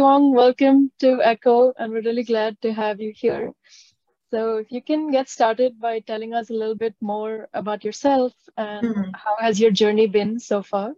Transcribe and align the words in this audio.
Duong, 0.00 0.32
welcome 0.32 0.90
to 1.00 1.20
Echo, 1.22 1.74
and 1.76 1.92
we're 1.92 2.00
really 2.00 2.24
glad 2.24 2.58
to 2.62 2.72
have 2.72 3.02
you 3.02 3.12
here. 3.14 3.52
So 4.30 4.56
if 4.56 4.72
you 4.72 4.80
can 4.80 5.10
get 5.10 5.28
started 5.28 5.78
by 5.78 6.00
telling 6.00 6.32
us 6.32 6.48
a 6.48 6.54
little 6.54 6.74
bit 6.74 6.94
more 7.02 7.48
about 7.52 7.84
yourself 7.84 8.32
and 8.56 8.96
mm. 8.96 9.10
how 9.12 9.36
has 9.38 9.60
your 9.60 9.70
journey 9.70 10.06
been 10.06 10.40
so 10.40 10.62
far? 10.62 10.94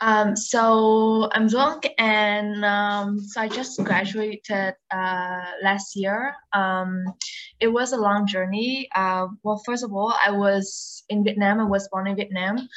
Um, 0.00 0.36
so 0.36 1.28
I'm 1.32 1.48
Duong 1.48 1.84
and 1.98 2.64
um, 2.64 3.18
so 3.18 3.40
I 3.40 3.48
just 3.48 3.82
graduated 3.82 4.74
uh, 4.94 5.44
last 5.64 5.96
year. 5.96 6.32
Um, 6.52 7.02
it 7.58 7.66
was 7.66 7.92
a 7.92 7.98
long 7.98 8.28
journey. 8.28 8.88
Uh, 8.94 9.26
well, 9.42 9.60
first 9.66 9.82
of 9.82 9.92
all, 9.92 10.14
I 10.24 10.30
was 10.30 11.02
in 11.08 11.24
Vietnam. 11.24 11.58
I 11.58 11.64
was 11.64 11.88
born 11.88 12.06
in 12.06 12.14
Vietnam 12.14 12.68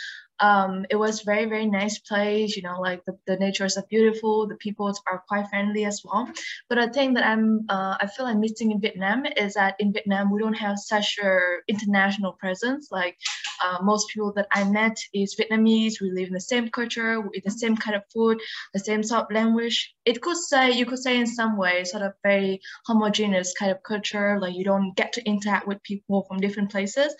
um, 0.44 0.86
it 0.90 0.98
was 0.98 1.22
very 1.22 1.46
very 1.46 1.66
nice 1.66 2.00
place 2.00 2.58
you 2.58 2.64
know 2.64 2.80
like 2.82 3.04
the, 3.06 3.18
the 3.28 3.38
natures 3.38 3.78
are 3.78 3.86
beautiful 3.90 4.46
the 4.46 4.56
people 4.56 4.94
are 5.10 5.24
quite 5.30 5.48
friendly 5.48 5.86
as 5.86 6.02
well. 6.04 6.30
But 6.68 6.78
a 6.80 6.90
thing 6.90 7.14
that 7.14 7.26
i'm 7.26 7.66
uh, 7.70 7.96
i 8.02 8.08
feel 8.08 8.26
i'm 8.26 8.42
missing 8.42 8.72
in 8.72 8.82
vietnam 8.82 9.26
is 9.38 9.54
that 9.54 9.76
in 9.80 9.94
vietnam 9.94 10.32
we 10.32 10.42
don't 10.42 10.62
have 10.66 10.78
such 10.78 11.18
a 11.24 11.32
international 11.70 12.34
presence. 12.34 12.90
Like 12.92 13.18
uh, 13.64 13.78
most 13.82 14.10
people 14.10 14.34
that 14.34 14.48
i 14.52 14.64
met 14.66 14.98
is 15.14 15.36
vietnamese. 15.40 16.02
We 16.02 16.12
live 16.12 16.28
in 16.28 16.34
the 16.34 16.48
same 16.52 16.68
culture 16.70 17.22
we 17.22 17.30
eat 17.38 17.46
the 17.46 17.60
same 17.64 17.78
kind 17.78 17.96
of 17.96 18.04
food 18.14 18.38
the 18.74 18.80
same 18.80 19.02
sort 19.02 19.24
of 19.24 19.32
language. 19.32 19.96
It 20.04 20.22
could 20.22 20.38
say 20.38 20.72
you 20.72 20.86
could 20.86 21.00
say 21.00 21.18
in 21.18 21.28
some 21.28 21.56
way 21.58 21.86
sort 21.86 22.04
of 22.04 22.14
very 22.22 22.60
homogeneous 22.86 23.54
kind 23.58 23.72
of 23.72 23.82
culture 23.84 24.40
like 24.42 24.56
you 24.56 24.66
don't 24.66 24.94
get 24.98 25.14
to 25.14 25.26
interact 25.26 25.68
with 25.68 25.82
people 25.84 26.26
from 26.28 26.42
different 26.42 26.70
places. 26.70 27.16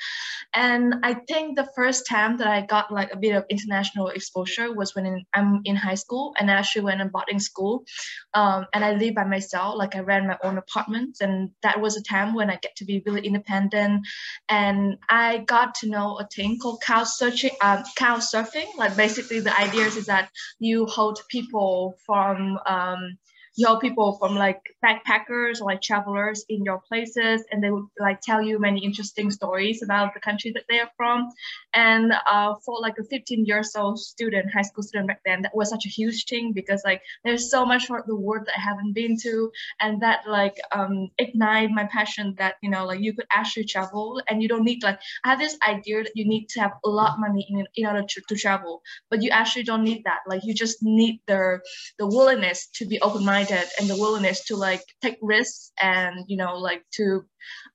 And 0.54 0.96
i 1.04 1.14
think 1.30 1.56
the 1.56 1.70
first 1.76 2.06
time 2.08 2.38
that 2.38 2.48
i 2.48 2.62
got 2.62 2.92
like 2.92 3.13
a 3.14 3.18
bit 3.18 3.36
of 3.36 3.46
international 3.50 4.08
exposure 4.10 4.74
was 4.74 4.96
when 4.96 5.06
in, 5.06 5.24
I'm 5.34 5.62
in 5.66 5.76
high 5.76 5.96
school 5.96 6.34
and 6.40 6.50
actually 6.50 6.54
when 6.54 6.60
I 6.60 6.60
actually 6.60 6.84
went 6.84 7.02
in 7.02 7.10
boarding 7.10 7.40
school. 7.40 7.86
Um, 8.34 8.66
and 8.74 8.84
I 8.84 8.94
live 8.94 9.16
by 9.16 9.24
myself, 9.24 9.78
like 9.78 9.96
I 9.96 10.00
ran 10.00 10.28
my 10.28 10.38
own 10.44 10.58
apartments. 10.58 11.22
And 11.22 11.52
that 11.62 11.80
was 11.80 11.98
a 11.98 12.04
time 12.04 12.34
when 12.34 12.50
I 12.50 12.58
get 12.62 12.76
to 12.78 12.86
be 12.86 13.04
really 13.06 13.26
independent. 13.28 14.06
And 14.50 14.98
I 15.10 15.40
got 15.40 15.76
to 15.76 15.90
know 15.90 16.18
a 16.20 16.28
thing 16.28 16.58
called 16.60 16.82
couch 16.82 17.10
searching, 17.10 17.52
couch 17.62 18.24
surfing. 18.34 18.76
Like 18.78 18.96
basically 18.98 19.40
the 19.40 19.58
idea 19.60 19.86
is 19.86 20.06
that 20.08 20.30
you 20.60 20.86
hold 20.88 21.20
people 21.30 21.98
from 22.06 22.60
um, 22.66 23.18
you 23.56 23.66
know 23.66 23.78
people 23.78 24.18
from 24.18 24.36
like 24.36 24.62
backpackers 24.84 25.62
or 25.62 25.66
like 25.66 25.82
travelers 25.82 26.46
in 26.50 26.64
your 26.64 26.80
places 26.88 27.44
and 27.52 27.64
they 27.64 27.72
would 27.72 27.86
like 28.00 28.20
tell 28.22 28.42
you 28.42 28.60
many 28.60 28.84
interesting 28.84 29.30
stories 29.32 29.84
about 29.84 30.14
the 30.14 30.20
country 30.20 30.52
that 30.52 30.64
they 30.70 30.80
are 30.80 30.90
from. 30.98 31.30
And 31.74 32.14
uh, 32.26 32.56
for 32.66 32.80
like 32.82 32.98
a 33.00 33.04
15 33.04 33.46
years 33.46 33.76
old 33.76 34.00
student 34.00 34.52
high 34.54 34.62
school 34.62 34.84
student 34.84 35.08
back 35.08 35.22
then 35.26 35.42
that 35.44 35.56
was 35.56 35.70
such 35.70 35.86
a 35.86 35.90
huge 35.90 36.26
thing 36.26 36.54
because 36.54 36.82
like 36.86 37.02
there's 37.24 37.50
so 37.50 37.66
much 37.66 37.90
of 37.90 38.06
the 38.06 38.16
world 38.16 38.46
that 38.46 38.58
i 38.58 38.62
haven't 38.62 38.94
been 38.94 39.18
to 39.18 39.52
and 39.80 40.02
that 40.02 40.22
like 40.28 40.60
um 40.72 41.10
ignite 41.18 41.70
my 41.72 41.86
passion 41.86 42.36
that 42.38 42.56
you 42.62 42.70
know 42.70 42.86
like 42.86 43.00
you 43.00 43.14
could 43.14 43.26
actually 43.32 43.66
travel 43.66 44.22
and 44.28 44.42
you 44.42 44.48
don't 44.48 44.64
need 44.64 44.82
like 44.84 45.00
i 45.24 45.30
have 45.30 45.40
this 45.40 45.58
idea 45.68 46.04
that 46.04 46.12
you 46.16 46.26
need 46.28 46.48
to 46.50 46.60
have 46.60 46.72
a 46.86 46.90
lot 46.90 47.14
of 47.14 47.20
money 47.20 47.46
in, 47.50 47.66
in 47.76 47.86
order 47.86 48.04
to, 48.08 48.22
to 48.28 48.36
travel 48.36 48.82
but 49.10 49.22
you 49.22 49.30
actually 49.30 49.64
don't 49.64 49.84
need 49.84 50.04
that. 50.06 50.20
Like 50.28 50.42
you 50.44 50.54
just 50.54 50.78
need 50.82 51.20
the 51.28 51.60
the 52.00 52.08
willingness 52.08 52.68
to 52.76 52.86
be 52.86 53.00
open-minded 53.02 53.43
minded 53.44 53.68
and 53.80 53.90
the 53.90 53.98
willingness 53.98 54.46
to 54.46 54.56
like 54.56 54.84
take 55.02 55.18
risks 55.22 55.72
and 55.82 56.26
you 56.28 56.38
know 56.38 56.58
like 56.58 56.84
to 56.94 57.22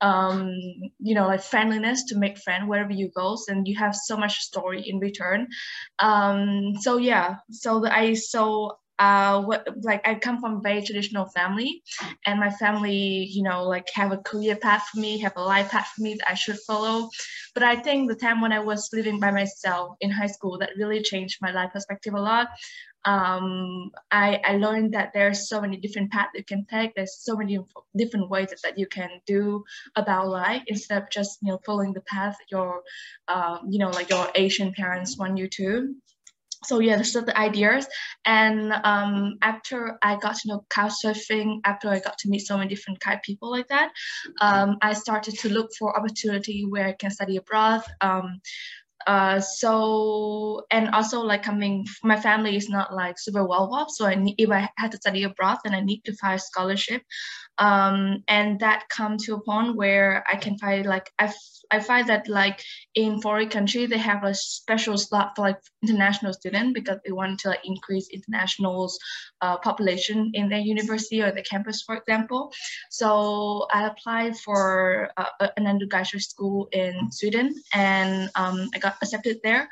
um 0.01 0.51
you 0.99 1.15
know 1.15 1.27
like 1.27 1.43
friendliness 1.43 2.05
to 2.05 2.17
make 2.19 2.39
friend 2.39 2.69
wherever 2.69 2.93
you 2.93 3.11
go. 3.15 3.37
And 3.49 3.67
you 3.67 3.77
have 3.79 3.95
so 3.95 4.17
much 4.17 4.39
story 4.41 4.83
in 4.87 4.99
return. 4.99 5.49
Um 5.99 6.75
so 6.81 6.99
yeah. 6.99 7.37
So 7.51 7.87
i 7.87 8.15
so 8.15 8.79
uh 8.99 9.41
what 9.43 9.69
like 9.83 10.07
i 10.09 10.15
come 10.17 10.41
from 10.41 10.57
a 10.57 10.61
very 10.61 10.83
traditional 10.83 11.27
family. 11.27 11.83
And 12.27 12.41
my 12.41 12.51
family 12.51 13.29
you 13.31 13.43
know 13.43 13.65
like 13.65 13.89
have 13.95 14.13
a 14.13 14.19
career 14.19 14.57
path 14.57 14.89
for 14.93 15.01
me 15.01 15.19
have 15.21 15.35
a 15.37 15.43
life 15.43 15.71
path 15.71 15.93
for 15.95 16.03
me 16.03 16.15
that 16.15 16.31
i 16.31 16.35
should 16.35 16.59
follow. 16.67 17.09
But 17.55 17.63
i 17.63 17.77
think 17.77 18.09
the 18.09 18.17
time 18.17 18.41
when 18.41 18.53
i 18.53 18.59
was 18.61 18.91
living 18.93 19.21
by 19.21 19.31
myself 19.31 19.97
in 20.01 20.11
high 20.11 20.27
school 20.27 20.59
that 20.59 20.71
really 20.77 21.03
changed 21.03 21.39
my 21.41 21.53
life 21.53 21.73
perspective 21.73 22.15
a 22.15 22.21
lot 22.21 22.49
um, 23.05 23.91
I, 24.11 24.41
I 24.45 24.57
learned 24.57 24.95
that 24.95 25.13
there's 25.15 25.49
so 25.49 25.61
many 25.61 25.77
different 25.77 26.11
paths 26.11 26.31
you 26.35 26.45
can 26.45 26.67
take. 26.67 26.95
There's 26.95 27.19
so 27.19 27.37
many 27.37 27.59
different 27.97 28.29
ways 28.29 28.51
that, 28.51 28.63
that 28.63 28.79
you 28.79 28.87
can 28.87 29.11
do 29.27 29.65
about 29.97 30.29
life 30.29 30.63
instead 30.67 31.03
of 31.03 31.11
just 31.11 31.39
you 31.43 31.53
know 31.53 31.61
following 31.65 31.93
the 31.93 32.03
path 32.03 32.37
your 32.51 32.83
uh, 33.29 33.59
you 33.69 33.79
know 33.79 33.91
like 33.91 34.11
your 34.11 34.29
Asian 34.35 34.73
parents 34.73 35.17
want 35.17 35.39
you 35.39 35.49
to. 35.49 35.95
So 36.65 36.81
yeah, 36.81 36.97
those 36.97 37.15
are 37.15 37.25
the 37.25 37.39
ideas. 37.39 37.87
And 38.25 38.73
um, 38.85 39.39
after 39.43 39.97
I 40.03 40.17
got 40.17 40.37
to 40.37 40.49
know 40.49 40.65
couch 40.69 40.93
surfing, 41.05 41.61
after 41.65 41.89
I 41.89 42.01
got 42.01 42.19
to 42.19 42.29
meet 42.29 42.41
so 42.41 42.57
many 42.59 42.69
different 42.69 43.01
kind 43.01 43.17
of 43.17 43.23
people 43.23 43.51
like 43.51 43.69
that, 43.69 43.93
um, 44.41 44.77
I 44.83 44.95
started 44.95 45.39
to 45.39 45.49
look 45.51 45.71
for 45.79 45.97
opportunity 45.97 46.67
where 46.69 46.89
I 46.89 46.93
can 46.93 47.11
study 47.11 47.37
abroad. 47.37 47.83
Um, 48.01 48.41
uh, 49.09 49.41
so 49.41 50.67
and 50.71 50.91
also 50.91 51.23
like 51.23 51.43
coming 51.43 51.87
my 52.05 52.21
family 52.21 52.57
is 52.57 52.69
not 52.69 52.95
like 52.95 53.19
super 53.19 53.43
well 53.43 53.75
off 53.75 53.91
so 53.91 54.05
I 54.05 54.15
need, 54.15 54.35
if 54.37 54.51
I 54.51 54.69
had 54.77 54.93
to 54.93 54.99
study 54.99 55.23
abroad 55.23 55.59
then 55.65 55.75
I 55.75 55.81
need 55.81 56.05
to 56.05 56.13
find 56.13 56.39
scholarship 56.39 57.03
um, 57.59 58.23
and 58.29 58.61
that 58.61 58.89
come 58.89 59.17
to 59.19 59.35
a 59.35 59.41
point 59.41 59.77
where 59.77 60.25
I 60.29 60.37
can 60.37 60.57
find 60.59 60.87
like 60.87 61.11
I, 61.19 61.33
I 61.71 61.81
find 61.81 62.09
that 62.09 62.29
like 62.29 62.63
in 62.95 63.21
foreign 63.21 63.49
country 63.49 63.87
they 63.87 63.99
have 63.99 64.25
a 64.25 64.35
special 64.35 64.97
slot 64.97 65.33
for 65.35 65.43
like 65.43 65.59
international 65.83 66.33
student 66.33 66.75
because 66.75 66.99
they 67.05 67.13
want 67.13 67.41
to 67.41 67.49
like 67.49 67.61
increase 67.65 68.09
internationals 68.13 68.99
uh, 69.41 69.59
population 69.59 70.31
in 70.35 70.49
their 70.49 70.61
university 70.61 71.21
or 71.21 71.33
the 71.33 71.43
campus 71.43 71.83
for 71.83 71.97
example. 71.97 72.53
So 72.91 73.67
I 73.73 73.87
applied 73.87 74.39
for 74.39 75.11
uh, 75.17 75.49
an 75.57 75.67
undergraduate 75.67 76.23
school 76.23 76.69
in 76.73 77.11
Sweden 77.11 77.55
and 77.75 78.31
um, 78.37 78.69
I 78.75 78.79
got 78.79 78.97
accepted 79.03 79.39
there 79.43 79.69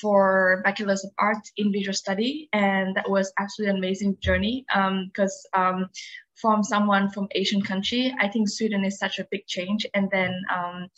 for 0.00 0.62
bachelor's 0.64 1.04
of 1.04 1.10
arts 1.18 1.52
in 1.56 1.72
visual 1.72 1.94
study. 1.94 2.48
And 2.52 2.96
that 2.96 3.08
was 3.08 3.32
absolutely 3.38 3.70
an 3.70 3.78
amazing 3.78 4.16
journey 4.20 4.64
because 5.06 5.46
um, 5.52 5.88
from 6.40 6.62
someone 6.62 7.10
from 7.10 7.28
Asian 7.32 7.62
country, 7.62 8.14
I 8.18 8.28
think 8.28 8.48
Sweden 8.48 8.84
is 8.84 8.98
such 8.98 9.18
a 9.18 9.26
big 9.30 9.46
change. 9.46 9.86
And 9.94 10.08
then 10.10 10.34
um, 10.52 10.88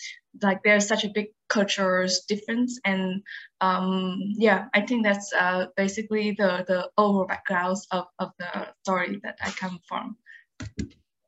like 0.42 0.62
there's 0.62 0.86
such 0.86 1.04
a 1.04 1.08
big 1.08 1.28
cultural 1.48 2.08
difference. 2.28 2.80
And 2.84 3.22
um, 3.60 4.19
yeah, 4.36 4.69
I 4.75 4.82
think 4.82 5.04
that's 5.04 5.32
uh, 5.32 5.66
basically 5.76 6.32
the, 6.32 6.64
the 6.66 6.91
overall 6.97 7.26
backgrounds 7.26 7.86
of, 7.91 8.06
of 8.19 8.32
the 8.38 8.69
story 8.82 9.20
that 9.22 9.38
I 9.42 9.50
come 9.50 9.81
from. 9.88 10.16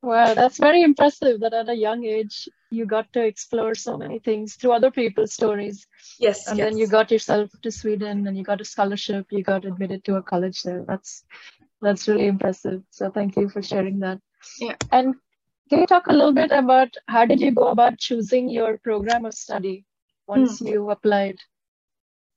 Wow, 0.01 0.35
that's 0.35 0.59
very 0.59 0.83
impressive 0.83 1.39
that 1.39 1.53
at 1.53 1.67
a 1.67 1.73
young 1.73 2.05
age 2.05 2.47
you 2.69 2.85
got 2.85 3.11
to 3.13 3.25
explore 3.25 3.73
so 3.73 3.97
many 3.97 4.19
things 4.19 4.53
through 4.55 4.73
other 4.73 4.91
people's 4.91 5.33
stories. 5.33 5.87
Yes. 6.19 6.47
And 6.47 6.59
yes. 6.59 6.69
then 6.69 6.77
you 6.77 6.87
got 6.87 7.09
yourself 7.09 7.49
to 7.63 7.71
Sweden 7.71 8.27
and 8.27 8.37
you 8.37 8.43
got 8.43 8.61
a 8.61 8.65
scholarship, 8.65 9.25
you 9.31 9.43
got 9.43 9.65
admitted 9.65 10.03
to 10.05 10.17
a 10.17 10.21
college 10.21 10.61
there. 10.61 10.83
That's 10.87 11.23
that's 11.81 12.07
really 12.07 12.27
impressive. 12.27 12.81
So 12.89 13.09
thank 13.09 13.35
you 13.35 13.49
for 13.49 13.61
sharing 13.61 13.99
that. 13.99 14.19
Yeah. 14.59 14.75
And 14.91 15.15
can 15.69 15.79
you 15.79 15.87
talk 15.87 16.07
a 16.07 16.13
little 16.13 16.33
bit 16.33 16.51
about 16.51 16.93
how 17.07 17.25
did 17.25 17.41
you 17.41 17.51
go 17.51 17.67
about 17.67 17.97
choosing 17.97 18.49
your 18.49 18.77
program 18.77 19.25
of 19.25 19.33
study 19.33 19.85
once 20.27 20.61
mm. 20.61 20.71
you 20.71 20.89
applied? 20.89 21.37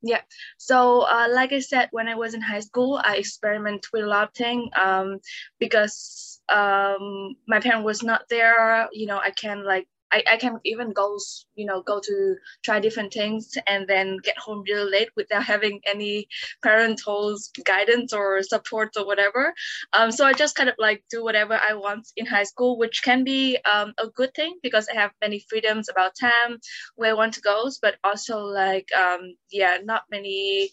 Yeah. 0.02 0.20
So, 0.58 1.02
uh, 1.02 1.26
like 1.30 1.52
I 1.52 1.58
said, 1.58 1.88
when 1.90 2.08
I 2.08 2.14
was 2.14 2.34
in 2.34 2.40
high 2.40 2.60
school, 2.60 3.00
I 3.02 3.16
experimented 3.16 3.86
with 3.92 4.04
a 4.04 4.06
lot 4.06 4.28
of 4.28 4.34
things 4.34 4.70
um, 4.80 5.18
because 5.58 6.40
um, 6.48 7.34
my 7.46 7.60
parent 7.60 7.84
was 7.84 8.02
not 8.02 8.22
there. 8.30 8.88
You 8.92 9.06
know, 9.06 9.18
I 9.18 9.30
can't 9.30 9.64
like 9.64 9.88
I, 10.12 10.22
I 10.32 10.36
can 10.36 10.58
even 10.64 10.92
go, 10.92 11.18
you 11.54 11.66
know, 11.66 11.82
go 11.82 12.00
to 12.00 12.36
try 12.64 12.80
different 12.80 13.12
things 13.12 13.56
and 13.66 13.86
then 13.88 14.18
get 14.22 14.38
home 14.38 14.64
really 14.68 14.90
late 14.90 15.10
without 15.16 15.44
having 15.44 15.80
any 15.86 16.28
parental 16.62 17.36
guidance 17.64 18.12
or 18.12 18.42
support 18.42 18.90
or 18.96 19.06
whatever. 19.06 19.54
Um, 19.92 20.10
so 20.10 20.24
I 20.24 20.32
just 20.32 20.56
kind 20.56 20.68
of 20.68 20.74
like 20.78 21.04
do 21.10 21.22
whatever 21.22 21.58
I 21.58 21.74
want 21.74 22.08
in 22.16 22.26
high 22.26 22.44
school, 22.44 22.78
which 22.78 23.02
can 23.02 23.24
be 23.24 23.58
um, 23.70 23.94
a 23.98 24.08
good 24.08 24.34
thing 24.34 24.58
because 24.62 24.88
I 24.88 24.94
have 24.94 25.10
many 25.20 25.44
freedoms 25.48 25.88
about 25.88 26.12
time, 26.18 26.58
where 26.96 27.10
I 27.10 27.14
want 27.14 27.34
to 27.34 27.40
go, 27.40 27.70
but 27.82 27.96
also 28.04 28.38
like, 28.40 28.88
um, 28.92 29.34
yeah, 29.50 29.78
not 29.84 30.02
many 30.10 30.70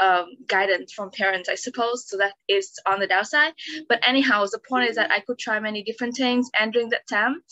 um, 0.00 0.26
guidance 0.46 0.92
from 0.92 1.10
parents, 1.10 1.48
I 1.48 1.54
suppose. 1.56 2.08
So 2.08 2.16
that 2.18 2.34
is 2.48 2.72
on 2.86 3.00
the 3.00 3.06
downside. 3.06 3.52
But 3.88 4.00
anyhow, 4.06 4.46
the 4.46 4.60
point 4.68 4.88
is 4.88 4.96
that 4.96 5.10
I 5.10 5.20
could 5.20 5.38
try 5.38 5.58
many 5.60 5.82
different 5.82 6.16
things. 6.16 6.48
And 6.58 6.72
during 6.72 6.90
that 6.90 7.06
time, 7.08 7.42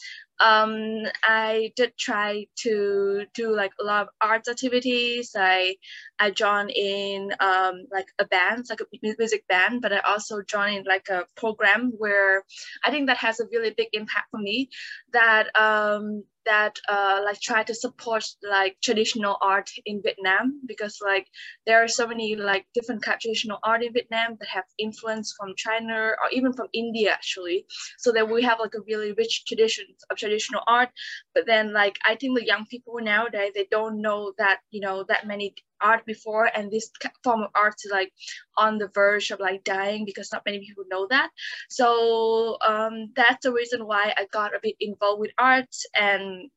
um, 0.41 1.05
I 1.23 1.73
did 1.77 1.97
try 1.97 2.47
to 2.57 3.25
do 3.35 3.55
like 3.55 3.73
a 3.81 3.85
lot 3.85 4.03
of 4.03 4.09
arts 4.21 4.49
activities. 4.49 5.35
I 5.37 5.77
I 6.19 6.31
joined 6.31 6.71
in 6.71 7.33
um, 7.41 7.87
like 7.91 8.07
a 8.19 8.25
band, 8.27 8.67
like 8.69 8.81
a 8.81 9.15
music 9.19 9.47
band, 9.49 9.83
but 9.83 9.93
I 9.93 10.01
also 10.01 10.43
joined 10.43 10.77
in 10.79 10.85
like 10.85 11.09
a 11.09 11.25
program 11.37 11.93
where 11.99 12.45
I 12.85 12.91
think 12.91 13.07
that 13.07 13.19
has 13.19 13.41
a 13.41 13.47
really 13.53 13.75
big 13.77 13.89
impact 13.93 14.31
for 14.31 14.39
me. 14.39 14.69
That 15.17 15.47
um, 15.67 16.25
that 16.47 16.79
uh, 16.89 17.21
like 17.25 17.41
try 17.41 17.63
to 17.65 17.75
support 17.75 18.25
like 18.43 18.77
traditional 18.83 19.37
art 19.41 19.71
in 19.85 20.01
Vietnam 20.03 20.61
because 20.67 20.99
like 21.05 21.27
there 21.67 21.83
are 21.83 21.89
so 21.89 22.07
many 22.07 22.37
like 22.37 22.67
different 22.75 23.03
kind 23.03 23.17
of 23.17 23.21
traditional 23.21 23.59
art 23.63 23.83
in 23.83 23.93
Vietnam 23.93 24.37
that 24.39 24.49
have 24.49 24.65
influence 24.79 25.35
from 25.39 25.55
China 25.57 25.95
or 26.23 26.29
even 26.33 26.53
from 26.53 26.69
India 26.73 27.13
actually. 27.13 27.67
So 27.99 28.13
that 28.13 28.29
we 28.31 28.43
have 28.43 28.61
like 28.61 28.75
a 28.75 28.87
really 28.87 29.13
rich 29.13 29.45
tradition 29.47 29.87
of 30.11 30.17
traditional 30.17 30.63
art. 30.67 30.91
But 31.35 31.47
then 31.47 31.73
like 31.73 31.99
I 32.05 32.15
think 32.17 32.39
the 32.39 32.47
young 32.47 32.67
people 32.67 32.95
nowadays 33.01 33.53
they 33.55 33.67
don't 33.71 34.01
know 34.01 34.33
that 34.39 34.59
you 34.71 34.81
know 34.81 35.05
that 35.09 35.27
many 35.27 35.55
art 35.81 36.05
before 36.07 36.51
and 36.55 36.71
this 36.71 36.91
form 37.23 37.43
of 37.43 37.51
art 37.55 37.75
is 37.85 37.91
like 37.91 38.13
on 38.57 38.79
the 38.79 38.89
verge 38.95 39.31
of 39.31 39.41
like 39.41 39.65
dying 39.65 40.05
because 40.05 40.33
not 40.33 40.43
many 40.47 40.61
people 40.61 40.85
know 40.91 41.07
that. 41.11 41.31
So 41.69 42.57
um, 42.67 43.13
that's 43.15 43.45
the 43.45 43.53
reason 43.53 43.87
why 43.87 44.13
i 44.17 44.27
got 44.33 44.55
a 44.55 44.61
bit 44.63 44.77
involved 44.81 45.21
with 45.21 45.31
art 45.39 45.75
and 45.95 46.51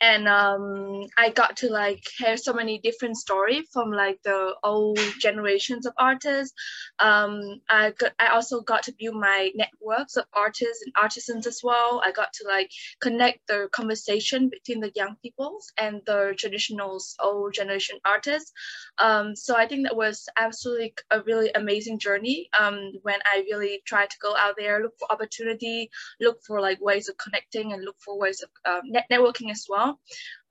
and 0.00 0.28
um, 0.28 1.02
I 1.16 1.30
got 1.30 1.56
to 1.58 1.70
like 1.70 2.02
hear 2.18 2.36
so 2.36 2.52
many 2.52 2.78
different 2.78 3.16
stories 3.16 3.66
from 3.72 3.90
like 3.90 4.18
the 4.22 4.54
old 4.62 4.98
generations 5.20 5.86
of 5.86 5.92
artists. 5.98 6.54
Um, 6.98 7.60
I 7.68 7.92
got, 7.92 8.12
I 8.18 8.28
also 8.28 8.60
got 8.60 8.84
to 8.84 8.94
build 8.98 9.16
my 9.16 9.50
networks 9.54 10.16
of 10.16 10.24
artists 10.32 10.82
and 10.84 10.92
artisans 11.00 11.46
as 11.46 11.60
well. 11.62 12.00
I 12.04 12.12
got 12.12 12.32
to 12.34 12.46
like 12.46 12.70
connect 13.00 13.46
the 13.46 13.68
conversation 13.72 14.48
between 14.48 14.80
the 14.80 14.92
young 14.94 15.16
peoples 15.22 15.72
and 15.78 16.00
the 16.06 16.34
traditional 16.36 16.98
old 17.20 17.54
generation 17.54 17.98
artists. 18.04 18.52
Um, 18.98 19.36
so 19.36 19.56
I 19.56 19.66
think 19.66 19.84
that 19.84 19.96
was 19.96 20.28
absolutely 20.36 20.94
a 21.10 21.22
really 21.22 21.50
amazing 21.54 21.98
journey 21.98 22.48
um, 22.58 22.92
when 23.02 23.18
I 23.24 23.44
really 23.50 23.82
tried 23.84 24.10
to 24.10 24.18
go 24.20 24.36
out 24.36 24.54
there, 24.58 24.82
look 24.82 24.94
for 24.98 25.10
opportunity, 25.10 25.90
look 26.20 26.38
for 26.46 26.60
like 26.60 26.80
ways 26.80 27.08
of 27.08 27.16
connecting 27.16 27.72
and 27.72 27.84
look 27.84 27.96
for 27.98 28.18
ways 28.18 28.42
of 28.42 28.50
um, 28.70 28.82
net- 28.84 29.06
networking 29.10 29.50
as 29.50 29.57
well. 29.68 29.98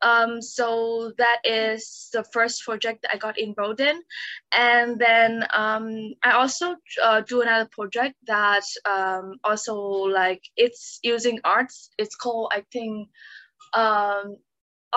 Um, 0.01 0.41
so 0.41 1.11
that 1.17 1.39
is 1.43 2.09
the 2.13 2.23
first 2.31 2.63
project 2.63 3.01
that 3.01 3.13
I 3.13 3.17
got 3.17 3.39
involved 3.39 3.81
in. 3.81 4.01
And 4.51 4.99
then 4.99 5.43
um, 5.53 6.13
I 6.23 6.31
also 6.31 6.75
uh, 7.01 7.21
do 7.21 7.41
another 7.41 7.69
project 7.71 8.15
that 8.27 8.63
um, 8.85 9.37
also 9.43 9.75
like 9.75 10.41
it's 10.55 10.99
using 11.03 11.39
arts. 11.43 11.89
It's 11.97 12.15
called, 12.15 12.51
I 12.53 12.63
think, 12.71 13.09
um, 13.73 14.37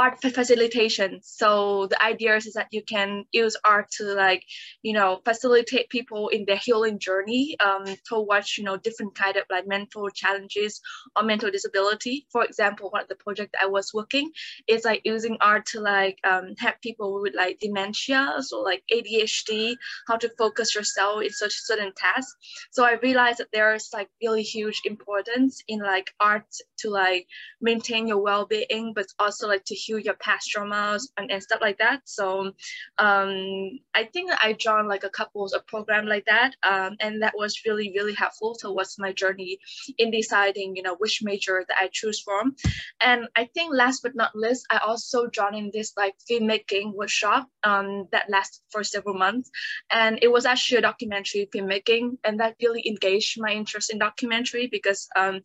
art 0.01 0.21
facilitation. 0.23 1.21
So 1.23 1.87
the 1.93 2.03
idea 2.03 2.37
is 2.37 2.55
that 2.55 2.69
you 2.71 2.83
can 2.83 3.25
use 3.33 3.55
art 3.65 3.91
to 3.99 4.05
like 4.05 4.45
you 4.83 4.95
know 4.95 5.21
facilitate 5.25 5.91
people 5.91 6.29
in 6.29 6.45
their 6.47 6.61
healing 6.67 6.99
journey 6.99 7.57
um, 7.61 7.85
towards 8.09 8.57
you 8.57 8.65
know 8.65 8.77
different 8.79 9.15
kind 9.15 9.37
of 9.37 9.45
like 9.51 9.67
mental 9.67 10.09
challenges 10.09 10.81
or 11.17 11.23
mental 11.23 11.51
disability. 11.51 12.27
For 12.33 12.45
example 12.45 12.89
one 12.91 13.03
of 13.03 13.09
the 13.09 13.21
project 13.27 13.57
i 13.63 13.67
was 13.67 13.93
working 13.93 14.31
is 14.67 14.85
like 14.85 15.03
using 15.05 15.37
art 15.41 15.67
to 15.73 15.81
like 15.81 16.19
um, 16.31 16.55
help 16.59 16.77
people 16.81 17.21
with 17.23 17.35
like 17.35 17.59
dementia 17.61 18.23
or 18.53 18.65
like 18.65 18.83
adhd 18.93 19.77
how 20.09 20.17
to 20.17 20.31
focus 20.39 20.75
yourself 20.75 21.23
in 21.23 21.31
such 21.31 21.53
certain 21.53 21.93
tasks. 21.97 22.37
So 22.71 22.85
i 22.85 22.95
realized 23.03 23.39
that 23.41 23.53
there's 23.53 23.91
like 23.93 24.09
really 24.23 24.43
huge 24.43 24.81
importance 24.85 25.63
in 25.69 25.81
like 25.81 26.09
art 26.21 26.51
to 26.79 26.91
like 26.91 27.27
maintain 27.61 28.09
your 28.09 28.23
well-being 28.23 28.93
but 28.95 29.07
also 29.19 29.47
like 29.47 29.65
to 29.67 29.75
heal 29.91 29.99
your 29.99 30.15
past 30.15 30.51
traumas 30.55 31.03
and, 31.17 31.31
and 31.31 31.43
stuff 31.43 31.61
like 31.61 31.79
that. 31.79 32.01
So 32.05 32.53
um, 32.99 33.79
I 33.95 34.05
think 34.13 34.31
I 34.33 34.53
joined 34.53 34.89
like 34.89 35.05
a 35.05 35.11
couple 35.11 35.45
of 35.45 35.67
program 35.67 36.07
like 36.07 36.25
that, 36.27 36.55
um, 36.63 36.97
and 37.01 37.23
that 37.23 37.35
was 37.37 37.63
really 37.67 37.93
really 37.97 38.15
helpful 38.15 38.55
towards 38.55 38.97
my 38.99 39.13
journey 39.13 39.59
in 39.99 40.11
deciding 40.11 40.77
you 40.77 40.83
know 40.83 40.97
which 40.99 41.21
major 41.23 41.65
that 41.67 41.77
I 41.81 41.89
choose 41.93 42.21
from. 42.21 42.55
And 43.01 43.29
I 43.37 43.47
think 43.55 43.75
last 43.75 44.03
but 44.03 44.15
not 44.15 44.35
least, 44.35 44.67
I 44.71 44.79
also 44.79 45.29
joined 45.29 45.57
in 45.57 45.71
this 45.73 45.93
like 45.97 46.15
filmmaking 46.31 46.95
workshop 46.95 47.49
um, 47.65 48.07
that 48.13 48.31
lasted 48.31 48.63
for 48.71 48.85
several 48.85 49.17
months, 49.17 49.51
and 49.91 50.19
it 50.23 50.31
was 50.31 50.47
actually 50.47 50.79
a 50.79 50.83
documentary 50.83 51.49
filmmaking, 51.55 52.19
and 52.25 52.41
that 52.41 52.57
really 52.63 52.87
engaged 52.87 53.41
my 53.41 53.53
interest 53.53 53.93
in 53.93 53.99
documentary 53.99 54.69
because 54.71 55.09
um, 55.17 55.41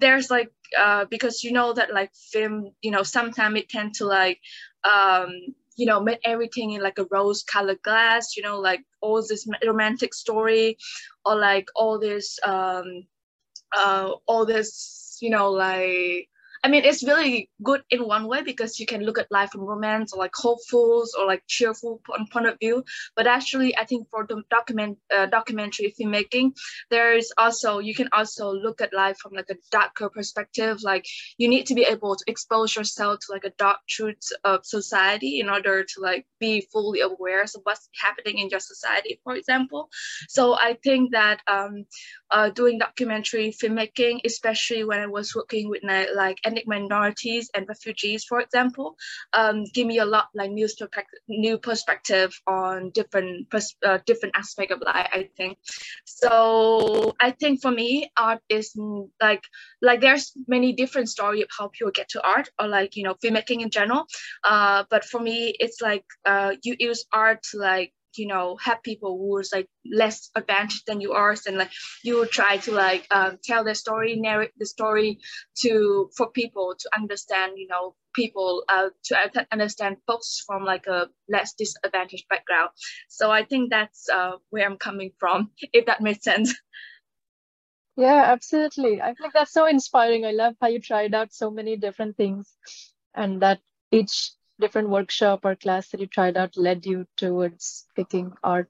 there's 0.00 0.30
like 0.30 0.50
uh, 0.78 1.04
because 1.10 1.44
you 1.44 1.52
know 1.52 1.72
that 1.74 1.92
like 1.94 2.12
film 2.32 2.70
you 2.82 2.90
know 2.90 3.02
sometimes 3.02 3.58
it 3.58 3.68
tend 3.68 3.94
to 3.94 4.06
like 4.06 4.40
um 4.84 5.30
you 5.76 5.86
know 5.86 6.00
make 6.00 6.20
everything 6.24 6.72
in 6.72 6.82
like 6.82 6.98
a 6.98 7.06
rose 7.10 7.42
colored 7.44 7.82
glass 7.82 8.36
you 8.36 8.42
know 8.42 8.60
like 8.60 8.82
all 9.00 9.22
this 9.22 9.46
romantic 9.66 10.14
story 10.14 10.76
or 11.24 11.36
like 11.36 11.68
all 11.76 11.98
this 12.00 12.38
um 12.44 13.04
uh 13.76 14.10
all 14.26 14.46
this 14.46 15.18
you 15.20 15.30
know 15.30 15.50
like 15.52 16.28
I 16.64 16.68
mean, 16.68 16.84
it's 16.84 17.04
really 17.04 17.50
good 17.62 17.82
in 17.90 18.08
one 18.08 18.26
way 18.26 18.42
because 18.42 18.80
you 18.80 18.86
can 18.86 19.02
look 19.02 19.18
at 19.18 19.30
life 19.30 19.50
from 19.50 19.60
romance 19.60 20.14
or 20.14 20.18
like 20.18 20.32
hopefuls 20.34 21.14
or 21.14 21.26
like 21.26 21.42
cheerful 21.46 22.00
point 22.32 22.46
of 22.46 22.58
view. 22.58 22.84
But 23.14 23.26
actually, 23.26 23.76
I 23.76 23.84
think 23.84 24.08
for 24.10 24.26
the 24.26 24.42
document 24.50 24.96
uh, 25.14 25.26
documentary 25.26 25.94
filmmaking, 26.00 26.54
there 26.90 27.14
is 27.14 27.30
also 27.36 27.80
you 27.80 27.94
can 27.94 28.08
also 28.12 28.50
look 28.50 28.80
at 28.80 28.94
life 28.94 29.18
from 29.18 29.34
like 29.34 29.50
a 29.50 29.56
darker 29.70 30.08
perspective. 30.08 30.78
Like 30.82 31.04
you 31.36 31.48
need 31.48 31.66
to 31.66 31.74
be 31.74 31.82
able 31.82 32.16
to 32.16 32.24
expose 32.26 32.74
yourself 32.74 33.18
to 33.20 33.32
like 33.32 33.44
a 33.44 33.52
dark 33.58 33.80
truth 33.86 34.26
of 34.44 34.64
society 34.64 35.40
in 35.40 35.50
order 35.50 35.84
to 35.84 36.00
like 36.00 36.26
be 36.40 36.66
fully 36.72 37.00
aware 37.00 37.42
of 37.42 37.50
what's 37.64 37.90
happening 38.00 38.38
in 38.38 38.48
your 38.48 38.60
society, 38.60 39.20
for 39.22 39.36
example. 39.36 39.90
So 40.30 40.54
I 40.54 40.78
think 40.82 41.12
that 41.12 41.40
um, 41.46 41.84
uh, 42.30 42.48
doing 42.48 42.78
documentary 42.78 43.52
filmmaking, 43.52 44.20
especially 44.24 44.84
when 44.84 45.00
I 45.00 45.06
was 45.06 45.34
working 45.34 45.68
with 45.68 45.82
like 45.84 46.38
ethnic 46.54 46.68
minorities 46.68 47.50
and 47.54 47.68
refugees, 47.68 48.24
for 48.24 48.40
example, 48.40 48.96
um, 49.32 49.64
give 49.74 49.86
me 49.86 49.98
a 49.98 50.04
lot 50.04 50.28
like 50.34 50.50
new 50.50 50.66
perspective, 50.66 51.20
new 51.28 51.58
perspective 51.58 52.32
on 52.46 52.90
different 52.90 53.50
pers- 53.50 53.76
uh, 53.84 53.98
different 54.06 54.34
aspect 54.36 54.70
of 54.72 54.80
life. 54.80 55.08
I 55.12 55.28
think 55.36 55.58
so. 56.04 57.12
I 57.20 57.30
think 57.30 57.62
for 57.62 57.70
me, 57.70 58.10
art 58.16 58.40
is 58.48 58.76
like 59.20 59.42
like 59.82 60.00
there's 60.00 60.32
many 60.46 60.72
different 60.72 61.08
story 61.08 61.42
of 61.42 61.48
how 61.56 61.68
people 61.68 61.92
get 61.92 62.08
to 62.10 62.22
art 62.22 62.48
or 62.60 62.68
like 62.68 62.96
you 62.96 63.04
know 63.04 63.14
filmmaking 63.14 63.62
in 63.62 63.70
general. 63.70 64.06
Uh, 64.44 64.84
but 64.90 65.04
for 65.04 65.20
me, 65.20 65.54
it's 65.58 65.80
like 65.80 66.04
uh, 66.24 66.52
you 66.62 66.76
use 66.78 67.04
art 67.12 67.42
to 67.50 67.58
like 67.58 67.92
you 68.18 68.26
know 68.26 68.56
have 68.62 68.82
people 68.82 69.18
who's 69.18 69.50
like 69.52 69.68
less 69.90 70.30
advantaged 70.34 70.86
than 70.86 71.00
you 71.00 71.12
are 71.12 71.34
and 71.46 71.56
like 71.56 71.70
you 72.02 72.26
try 72.26 72.56
to 72.58 72.72
like 72.72 73.06
um, 73.10 73.38
tell 73.42 73.64
the 73.64 73.74
story 73.74 74.16
narrate 74.16 74.52
the 74.58 74.66
story 74.66 75.18
to 75.56 76.10
for 76.16 76.30
people 76.30 76.74
to 76.78 76.88
understand 76.94 77.52
you 77.56 77.66
know 77.68 77.94
people 78.14 78.64
uh, 78.68 78.90
to 79.02 79.16
understand 79.50 79.96
folks 80.06 80.44
from 80.46 80.64
like 80.64 80.86
a 80.86 81.08
less 81.28 81.54
disadvantaged 81.54 82.28
background. 82.28 82.70
So 83.08 83.30
i 83.30 83.44
think 83.44 83.70
that's 83.70 84.08
uh, 84.08 84.36
where 84.50 84.66
i'm 84.66 84.76
coming 84.76 85.12
from 85.18 85.50
if 85.72 85.86
that 85.86 86.00
makes 86.00 86.24
sense. 86.24 86.54
Yeah 87.96 88.24
absolutely. 88.26 89.00
I 89.00 89.14
think 89.14 89.32
that's 89.32 89.52
so 89.52 89.66
inspiring. 89.66 90.24
I 90.26 90.32
love 90.32 90.54
how 90.60 90.66
you 90.66 90.80
tried 90.80 91.14
out 91.14 91.32
so 91.32 91.48
many 91.48 91.76
different 91.76 92.16
things 92.16 92.52
and 93.14 93.40
that 93.42 93.60
each 93.92 94.32
different 94.60 94.88
workshop 94.88 95.40
or 95.44 95.56
class 95.56 95.88
that 95.88 96.00
you 96.00 96.06
tried 96.06 96.36
out 96.36 96.56
led 96.56 96.86
you 96.86 97.06
towards 97.16 97.86
picking 97.96 98.32
art 98.42 98.68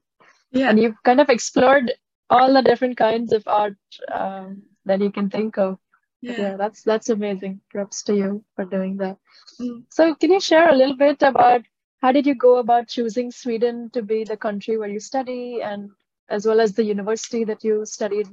yeah 0.51 0.69
and 0.69 0.79
you've 0.79 1.01
kind 1.03 1.21
of 1.21 1.29
explored 1.29 1.91
all 2.29 2.53
the 2.53 2.61
different 2.61 2.97
kinds 2.97 3.33
of 3.33 3.43
art 3.45 3.77
um, 4.11 4.63
that 4.85 4.99
you 4.99 5.11
can 5.11 5.29
think 5.29 5.57
of 5.57 5.77
yeah. 6.21 6.39
yeah. 6.39 6.55
that's 6.57 6.81
that's 6.83 7.09
amazing 7.09 7.59
props 7.69 8.03
to 8.03 8.15
you 8.15 8.43
for 8.55 8.65
doing 8.65 8.97
that 8.97 9.17
mm. 9.61 9.83
so 9.89 10.15
can 10.15 10.31
you 10.31 10.39
share 10.39 10.69
a 10.69 10.75
little 10.75 10.97
bit 10.97 11.21
about 11.21 11.61
how 12.01 12.11
did 12.11 12.25
you 12.25 12.35
go 12.35 12.57
about 12.57 12.87
choosing 12.87 13.31
sweden 13.31 13.89
to 13.91 14.01
be 14.01 14.23
the 14.23 14.37
country 14.37 14.77
where 14.77 14.89
you 14.89 14.99
study 14.99 15.61
and 15.61 15.89
as 16.29 16.45
well 16.45 16.59
as 16.59 16.73
the 16.73 16.83
university 16.83 17.43
that 17.43 17.63
you 17.63 17.85
studied 17.85 18.27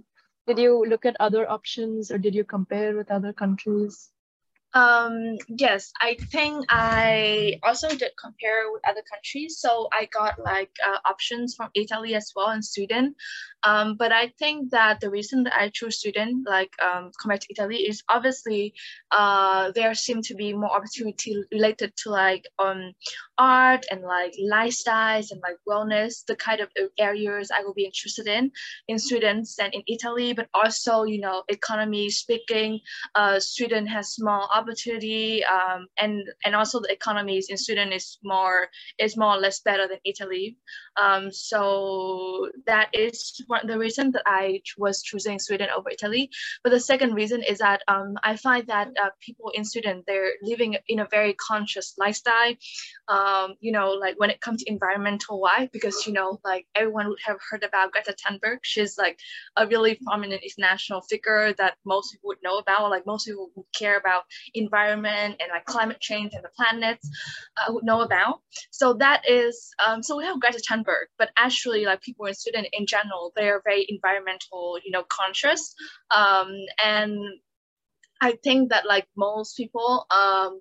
did 0.46 0.58
you 0.58 0.84
look 0.88 1.04
at 1.04 1.16
other 1.20 1.48
options 1.50 2.10
or 2.10 2.18
did 2.18 2.34
you 2.34 2.44
compare 2.44 2.96
with 2.96 3.10
other 3.10 3.32
countries 3.32 4.10
um, 4.74 5.36
yes, 5.48 5.92
I 6.00 6.14
think 6.14 6.64
I 6.68 7.58
also 7.62 7.88
did 7.88 8.12
compare 8.20 8.72
with 8.72 8.82
other 8.88 9.02
countries. 9.10 9.58
So 9.58 9.88
I 9.92 10.06
got 10.06 10.38
like 10.38 10.70
uh, 10.86 10.98
options 11.04 11.54
from 11.54 11.70
Italy 11.74 12.14
as 12.14 12.32
well 12.34 12.48
and 12.48 12.64
Sweden. 12.64 13.14
Um, 13.64 13.96
but 13.96 14.12
I 14.12 14.28
think 14.38 14.70
that 14.70 15.00
the 15.00 15.10
reason 15.10 15.44
that 15.44 15.54
I 15.56 15.68
chose 15.68 16.00
Sweden, 16.00 16.44
like 16.46 16.72
um, 16.82 17.12
compared 17.20 17.42
to 17.42 17.48
Italy, 17.50 17.76
is 17.76 18.02
obviously 18.08 18.74
uh, 19.10 19.70
there 19.72 19.94
seem 19.94 20.22
to 20.22 20.34
be 20.34 20.52
more 20.52 20.74
opportunity 20.74 21.36
related 21.52 21.92
to 21.98 22.10
like 22.10 22.44
um, 22.58 22.92
art 23.38 23.84
and 23.90 24.02
like 24.02 24.34
lifestyles 24.42 25.30
and 25.30 25.40
like 25.42 25.56
wellness, 25.68 26.24
the 26.26 26.36
kind 26.36 26.60
of 26.60 26.70
areas 26.98 27.50
I 27.50 27.62
will 27.62 27.74
be 27.74 27.84
interested 27.84 28.26
in 28.26 28.50
in 28.88 28.98
Sweden 28.98 29.44
than 29.58 29.70
in 29.72 29.82
Italy. 29.86 30.32
But 30.32 30.48
also, 30.54 31.04
you 31.04 31.20
know, 31.20 31.44
economy 31.48 32.10
speaking, 32.10 32.80
uh, 33.14 33.38
Sweden 33.38 33.86
has 33.86 34.16
more 34.18 34.48
opportunity, 34.62 35.44
um, 35.44 35.86
and 35.98 36.22
and 36.44 36.54
also 36.54 36.80
the 36.80 36.92
economies 36.92 37.46
in 37.50 37.56
Sweden 37.56 37.92
is 37.92 38.18
more 38.22 38.68
is 38.98 39.16
more 39.16 39.34
or 39.36 39.40
less 39.40 39.60
better 39.60 39.86
than 39.88 39.98
Italy. 40.04 40.56
Um, 41.00 41.32
so 41.32 42.48
that 42.66 42.90
is 42.92 43.42
one 43.46 43.66
the 43.66 43.78
reason 43.78 44.12
that 44.12 44.22
I 44.26 44.60
was 44.76 45.02
choosing 45.02 45.38
Sweden 45.38 45.68
over 45.74 45.90
Italy. 45.90 46.30
But 46.62 46.70
the 46.70 46.80
second 46.80 47.14
reason 47.14 47.42
is 47.42 47.58
that 47.58 47.82
um, 47.88 48.14
I 48.22 48.36
find 48.36 48.66
that 48.66 48.88
uh, 49.00 49.10
people 49.20 49.50
in 49.54 49.64
Sweden 49.64 50.02
they're 50.06 50.32
living 50.42 50.76
in 50.88 51.00
a 51.00 51.08
very 51.10 51.34
conscious 51.34 51.94
lifestyle. 51.98 52.54
Um, 53.08 53.54
you 53.60 53.72
know, 53.72 53.90
like 53.90 54.18
when 54.18 54.30
it 54.30 54.40
comes 54.40 54.62
to 54.62 54.70
environmental 54.70 55.40
why, 55.40 55.68
because 55.72 56.06
you 56.06 56.12
know, 56.12 56.40
like 56.44 56.66
everyone 56.74 57.08
would 57.08 57.20
have 57.24 57.38
heard 57.50 57.64
about 57.64 57.92
Greta 57.92 58.14
Thunberg. 58.14 58.58
She's 58.62 58.98
like 58.98 59.18
a 59.56 59.66
really 59.66 59.98
prominent 60.04 60.42
international 60.42 61.02
figure 61.02 61.52
that 61.54 61.76
most 61.84 62.12
people 62.12 62.28
would 62.28 62.42
know 62.42 62.58
about. 62.58 62.90
Like 62.90 63.06
most 63.06 63.26
people 63.26 63.50
would 63.54 63.66
care 63.74 63.96
about 63.98 64.24
environment 64.54 65.36
and 65.40 65.50
like 65.50 65.64
climate 65.64 66.00
change 66.00 66.32
and 66.34 66.44
the 66.44 66.50
planets 66.56 67.08
uh, 67.56 67.72
would 67.72 67.84
know 67.84 68.02
about. 68.02 68.40
So 68.70 68.94
that 68.94 69.28
is 69.28 69.72
um, 69.84 70.02
so 70.02 70.16
we 70.16 70.24
have 70.24 70.40
Greta 70.40 70.58
Thunberg, 70.58 70.81
but 70.84 71.30
actually 71.36 71.84
like 71.84 72.02
people 72.02 72.26
in 72.26 72.34
Sweden 72.34 72.66
in 72.72 72.86
general, 72.86 73.32
they 73.36 73.48
are 73.48 73.62
very 73.64 73.86
environmental, 73.88 74.78
you 74.84 74.90
know, 74.90 75.04
conscious. 75.08 75.74
Um, 76.14 76.52
and 76.82 77.18
I 78.20 78.32
think 78.44 78.70
that 78.70 78.86
like 78.86 79.06
most 79.16 79.56
people, 79.56 80.06
um, 80.10 80.60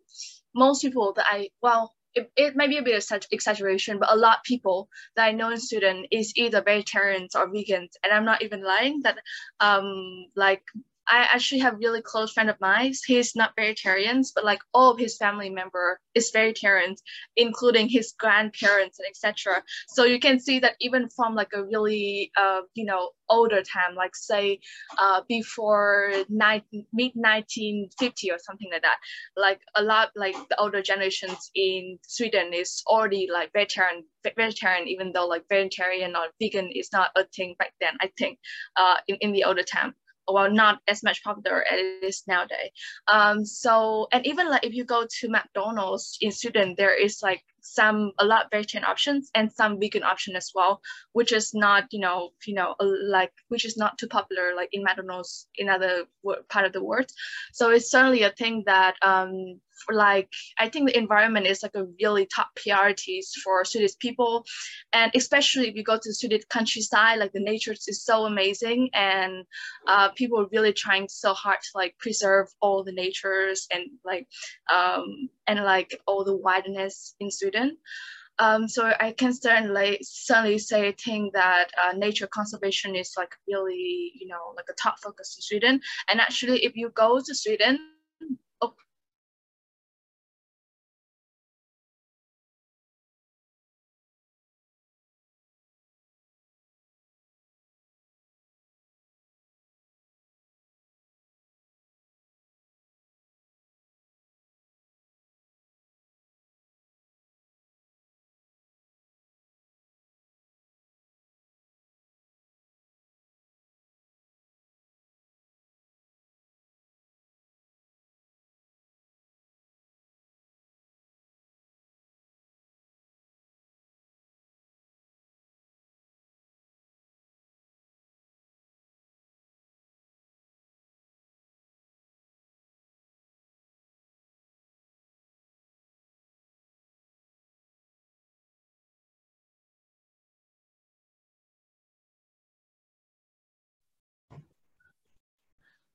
most 0.55 0.81
people 0.81 1.13
that 1.13 1.25
I 1.27 1.49
well, 1.61 1.93
it, 2.13 2.29
it 2.35 2.55
might 2.55 2.69
be 2.69 2.77
a 2.77 2.83
bit 2.83 2.97
of 2.97 3.03
such 3.03 3.27
exaggeration, 3.31 3.99
but 3.99 4.11
a 4.11 4.17
lot 4.17 4.39
of 4.39 4.43
people 4.43 4.89
that 5.15 5.25
I 5.25 5.31
know 5.31 5.49
in 5.49 5.59
Sweden 5.59 6.05
is 6.11 6.33
either 6.35 6.61
vegetarians 6.61 7.35
or 7.35 7.47
vegans, 7.47 7.91
and 8.03 8.11
I'm 8.11 8.25
not 8.25 8.41
even 8.41 8.63
lying. 8.63 9.01
That 9.03 9.17
um 9.59 10.25
like 10.35 10.63
I 11.11 11.27
actually 11.33 11.59
have 11.59 11.77
really 11.77 12.01
close 12.01 12.31
friend 12.31 12.49
of 12.49 12.55
mine. 12.61 12.93
He's 13.05 13.35
not 13.35 13.51
vegetarians, 13.57 14.31
but 14.33 14.45
like 14.45 14.61
all 14.73 14.91
of 14.91 14.97
his 14.97 15.17
family 15.17 15.49
member 15.49 15.99
is 16.15 16.31
vegetarians, 16.31 17.03
including 17.35 17.89
his 17.89 18.13
grandparents 18.17 18.97
and 18.97 19.07
etc. 19.09 19.61
So 19.89 20.05
you 20.05 20.19
can 20.19 20.39
see 20.39 20.59
that 20.59 20.75
even 20.79 21.09
from 21.09 21.35
like 21.35 21.51
a 21.53 21.65
really 21.65 22.31
uh, 22.37 22.61
you 22.75 22.85
know 22.85 23.09
older 23.29 23.61
time, 23.61 23.95
like 23.95 24.15
say 24.15 24.59
uh, 24.97 25.21
before 25.27 26.13
mid 26.29 27.11
1950 27.15 28.31
or 28.31 28.39
something 28.39 28.69
like 28.71 28.83
that, 28.83 28.97
like 29.35 29.59
a 29.75 29.83
lot 29.83 30.11
like 30.15 30.35
the 30.49 30.59
older 30.61 30.81
generations 30.81 31.51
in 31.55 31.99
Sweden 32.07 32.53
is 32.53 32.83
already 32.87 33.27
like 33.31 33.51
vegetarian 33.51 34.05
vegetarian, 34.37 34.87
even 34.87 35.11
though 35.11 35.27
like 35.27 35.43
vegetarian 35.49 36.15
or 36.15 36.27
vegan 36.39 36.71
is 36.73 36.89
not 36.93 37.09
a 37.17 37.25
thing 37.35 37.55
back 37.59 37.73
then. 37.81 37.95
I 37.99 38.09
think 38.17 38.39
uh, 38.77 38.95
in 39.09 39.17
in 39.19 39.31
the 39.33 39.43
older 39.43 39.63
time 39.63 39.93
well 40.27 40.51
not 40.51 40.79
as 40.87 41.03
much 41.03 41.23
popular 41.23 41.63
as 41.71 41.79
it 41.79 42.03
is 42.03 42.23
nowadays. 42.27 42.71
Um 43.07 43.45
so 43.45 44.07
and 44.11 44.25
even 44.25 44.49
like 44.49 44.65
if 44.65 44.73
you 44.73 44.83
go 44.83 45.05
to 45.19 45.29
mcdonald's 45.29 46.17
in 46.21 46.31
sweden 46.31 46.75
there 46.77 46.95
is 46.95 47.21
like 47.21 47.43
some 47.61 48.11
a 48.17 48.25
lot 48.25 48.47
vegetarian 48.51 48.89
options 48.89 49.29
and 49.35 49.51
some 49.51 49.79
vegan 49.79 50.03
option 50.03 50.35
as 50.35 50.51
well 50.55 50.81
which 51.13 51.31
is 51.31 51.53
not 51.53 51.85
you 51.91 51.99
know 51.99 52.29
you 52.45 52.55
know 52.55 52.75
like 52.79 53.31
which 53.49 53.65
is 53.65 53.77
not 53.77 53.97
too 53.97 54.07
popular 54.07 54.55
like 54.55 54.69
in 54.71 54.83
mcdonald's 54.83 55.47
in 55.55 55.69
other 55.69 56.05
part 56.49 56.65
of 56.65 56.73
the 56.73 56.83
world. 56.83 57.09
So 57.53 57.71
it's 57.71 57.89
certainly 57.89 58.23
a 58.23 58.31
thing 58.31 58.63
that 58.65 58.95
um 59.01 59.59
like 59.89 60.29
I 60.59 60.69
think 60.69 60.87
the 60.87 60.97
environment 60.97 61.47
is 61.47 61.63
like 61.63 61.75
a 61.75 61.85
really 62.01 62.25
top 62.25 62.49
priorities 62.55 63.33
for 63.43 63.63
Swedish 63.65 63.97
people, 63.99 64.45
and 64.93 65.11
especially 65.15 65.67
if 65.67 65.75
you 65.75 65.83
go 65.83 65.97
to 65.97 66.09
the 66.09 66.13
Swedish 66.13 66.43
countryside, 66.49 67.19
like 67.19 67.33
the 67.33 67.39
nature 67.39 67.73
is 67.73 68.03
so 68.03 68.25
amazing, 68.25 68.89
and 68.93 69.45
uh, 69.87 70.09
people 70.09 70.39
are 70.39 70.47
really 70.51 70.73
trying 70.73 71.07
so 71.09 71.33
hard 71.33 71.59
to 71.61 71.69
like 71.75 71.97
preserve 71.97 72.47
all 72.61 72.83
the 72.83 72.91
natures 72.91 73.67
and 73.71 73.83
like 74.05 74.27
um, 74.73 75.29
and 75.47 75.63
like 75.63 75.99
all 76.07 76.23
the 76.23 76.35
wildness 76.35 77.15
in 77.19 77.31
Sweden. 77.31 77.77
Um, 78.39 78.67
so 78.67 78.91
I 78.99 79.11
can 79.11 79.33
certainly 79.33 79.99
certainly 80.01 80.57
say 80.57 80.87
I 80.87 80.93
think 80.93 81.33
that 81.33 81.67
uh, 81.81 81.93
nature 81.93 82.27
conservation 82.27 82.95
is 82.95 83.13
like 83.15 83.35
really 83.47 84.13
you 84.15 84.27
know 84.27 84.53
like 84.55 84.65
a 84.69 84.73
top 84.81 84.99
focus 84.99 85.35
in 85.37 85.41
Sweden. 85.43 85.81
And 86.07 86.19
actually, 86.19 86.65
if 86.65 86.75
you 86.75 86.89
go 86.89 87.19
to 87.19 87.35
Sweden, 87.35 87.79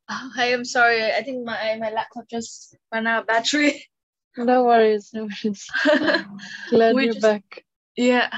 Oh, 0.09 0.31
I 0.37 0.47
am 0.47 0.65
sorry. 0.65 1.05
I 1.05 1.23
think 1.23 1.45
my 1.45 1.77
my 1.81 1.91
laptop 1.91 2.29
just 2.29 2.77
ran 2.93 3.07
out 3.07 3.23
of 3.23 3.27
battery. 3.27 3.85
No 4.39 4.65
worries, 4.65 5.13
no 5.15 5.23
worries. 5.23 5.67
Glad 6.69 6.95
we 6.95 7.05
you're 7.05 7.15
just, 7.15 7.23
back. 7.23 7.65
Yeah. 7.97 8.29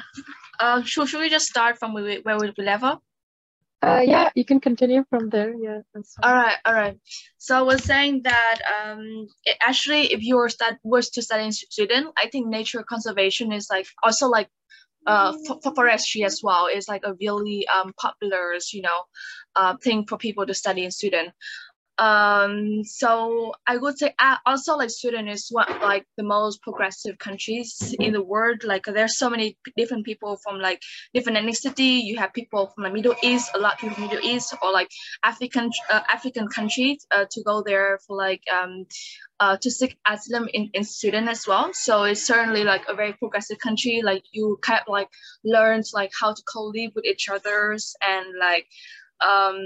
Uh, 0.60 0.80
should, 0.84 1.08
should 1.08 1.18
we 1.18 1.28
just 1.28 1.48
start 1.48 1.76
from 1.76 1.92
where 1.92 2.04
we, 2.04 2.20
where 2.20 2.38
we 2.38 2.52
left 2.56 2.84
off? 2.84 3.00
Uh, 3.82 4.02
yeah, 4.06 4.30
you 4.36 4.44
can 4.44 4.60
continue 4.60 5.04
from 5.10 5.28
there. 5.28 5.52
Yeah. 5.54 5.80
All 6.22 6.34
right, 6.34 6.56
all 6.64 6.74
right. 6.74 6.96
So 7.38 7.58
I 7.58 7.62
was 7.62 7.82
saying 7.82 8.22
that 8.22 8.58
um, 8.74 9.26
it, 9.44 9.56
actually, 9.60 10.12
if 10.12 10.22
you 10.22 10.36
were 10.36 10.48
start 10.48 10.76
was 10.84 11.10
to 11.10 11.22
study 11.22 11.46
in 11.46 11.52
Sweden, 11.52 12.12
I 12.16 12.28
think 12.28 12.46
nature 12.46 12.84
conservation 12.84 13.50
is 13.52 13.68
like 13.68 13.88
also 14.02 14.28
like 14.28 14.48
uh, 15.08 15.32
for 15.62 15.74
forestry 15.74 16.22
as 16.22 16.40
well 16.42 16.66
is 16.66 16.86
like 16.86 17.02
a 17.04 17.14
really 17.14 17.66
um, 17.68 17.92
popular, 17.94 18.52
you 18.72 18.82
know, 18.82 19.00
uh, 19.56 19.74
thing 19.82 20.06
for 20.06 20.18
people 20.18 20.46
to 20.46 20.52
study 20.52 20.84
in 20.84 20.90
Sweden 20.90 21.32
um 21.98 22.84
so 22.84 23.52
i 23.66 23.76
would 23.76 23.98
say 23.98 24.14
uh, 24.20 24.36
also 24.46 24.76
like 24.76 24.90
sweden 24.90 25.26
is 25.26 25.48
one 25.50 25.66
like 25.80 26.06
the 26.16 26.22
most 26.22 26.62
progressive 26.62 27.18
countries 27.18 27.94
in 27.98 28.12
the 28.12 28.22
world 28.22 28.62
like 28.64 28.84
there's 28.84 29.18
so 29.18 29.28
many 29.28 29.56
different 29.76 30.04
people 30.04 30.36
from 30.36 30.60
like 30.60 30.80
different 31.12 31.36
ethnicity 31.38 32.02
you 32.04 32.16
have 32.16 32.32
people 32.32 32.68
from 32.68 32.84
the 32.84 32.90
middle 32.90 33.16
east 33.22 33.50
a 33.54 33.58
lot 33.58 33.74
of 33.74 33.80
people 33.80 33.94
from 33.96 34.04
middle 34.04 34.24
east 34.24 34.54
or 34.62 34.72
like 34.72 34.88
african 35.24 35.70
uh, 35.90 36.00
african 36.08 36.46
countries 36.46 37.04
uh, 37.10 37.24
to 37.30 37.42
go 37.42 37.62
there 37.66 37.98
for 38.06 38.16
like 38.16 38.42
um 38.52 38.86
uh, 39.40 39.56
to 39.56 39.70
seek 39.70 39.96
asylum 40.06 40.48
in, 40.52 40.70
in 40.74 40.84
Sweden 40.84 41.28
as 41.28 41.46
well. 41.46 41.72
So 41.72 42.04
it's 42.04 42.26
certainly 42.26 42.64
like 42.64 42.82
a 42.88 42.94
very 42.94 43.12
progressive 43.12 43.58
country. 43.58 44.00
Like 44.02 44.24
you 44.32 44.58
kind 44.62 44.80
of 44.80 44.90
like 44.90 45.08
learn 45.44 45.82
like 45.94 46.10
how 46.18 46.32
to 46.34 46.42
co-live 46.52 46.92
with 46.94 47.04
each 47.04 47.28
others 47.28 47.94
and 48.02 48.26
like 48.38 48.66
um 49.20 49.58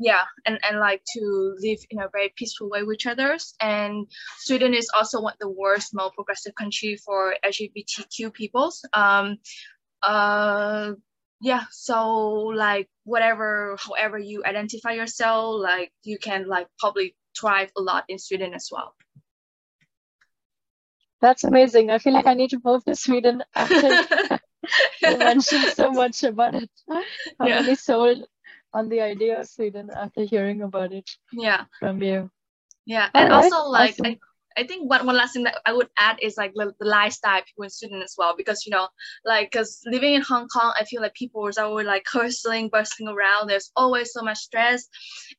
yeah 0.00 0.22
and 0.44 0.58
and 0.64 0.78
like 0.78 1.02
to 1.14 1.54
live 1.60 1.78
in 1.90 2.00
a 2.00 2.08
very 2.12 2.32
peaceful 2.36 2.68
way 2.68 2.82
with 2.82 3.06
others. 3.06 3.54
And 3.60 4.06
sweden 4.38 4.74
is 4.74 4.88
also 4.96 5.20
one 5.20 5.34
of 5.34 5.38
the 5.38 5.48
worst 5.48 5.94
most 5.94 6.14
progressive 6.14 6.54
country 6.54 6.96
for 6.96 7.34
lgbtq 7.44 8.32
peoples. 8.32 8.84
Um 8.92 9.38
uh 10.02 10.92
yeah 11.40 11.64
so 11.70 12.18
like 12.54 12.88
whatever 13.04 13.76
however 13.78 14.18
you 14.18 14.42
identify 14.44 14.92
yourself 14.92 15.60
like 15.60 15.92
you 16.02 16.18
can 16.18 16.48
like 16.48 16.66
probably 16.78 17.14
thrive 17.38 17.70
a 17.76 17.82
lot 17.82 18.04
in 18.08 18.18
sweden 18.18 18.54
as 18.54 18.68
well. 18.70 18.94
That's 21.20 21.44
amazing. 21.44 21.90
I 21.90 21.98
feel 21.98 22.12
like 22.12 22.26
i 22.26 22.34
need 22.34 22.50
to 22.50 22.60
move 22.64 22.84
to 22.84 22.96
sweden 22.96 23.44
after 23.54 24.40
you 25.02 25.18
mentioned 25.18 25.64
so 25.74 25.90
much 25.90 26.22
about 26.22 26.54
it. 26.54 26.70
I'm 27.40 27.48
yeah. 27.48 27.74
sold 27.74 28.26
on 28.74 28.88
the 28.88 29.00
idea 29.00 29.40
of 29.40 29.48
Sweden 29.48 29.90
after 29.94 30.22
hearing 30.22 30.62
about 30.62 30.92
it. 30.92 31.08
Yeah. 31.32 31.64
From 31.78 32.02
you. 32.02 32.30
Yeah, 32.84 33.08
and 33.14 33.32
also 33.32 33.68
like 33.68 33.92
awesome. 33.92 34.06
I, 34.06 34.18
I 34.56 34.66
think 34.66 34.90
one, 34.90 35.06
one 35.06 35.16
last 35.16 35.34
thing 35.34 35.44
that 35.44 35.58
I 35.64 35.72
would 35.72 35.88
add 35.96 36.18
is 36.20 36.36
like 36.36 36.52
the, 36.54 36.72
the 36.78 36.86
lifestyle 36.86 37.40
people 37.42 37.64
in 37.64 37.70
Sweden 37.70 38.02
as 38.02 38.14
well 38.18 38.34
because 38.36 38.66
you 38.66 38.70
know 38.70 38.88
like 39.24 39.50
because 39.50 39.80
living 39.86 40.14
in 40.14 40.22
Hong 40.22 40.48
Kong 40.48 40.72
I 40.78 40.84
feel 40.84 41.00
like 41.00 41.14
people 41.14 41.46
are 41.46 41.64
always 41.64 41.86
like 41.86 42.04
hustling 42.06 42.68
bustling 42.68 43.08
around 43.08 43.48
there's 43.48 43.70
always 43.76 44.12
so 44.12 44.22
much 44.22 44.38
stress 44.38 44.88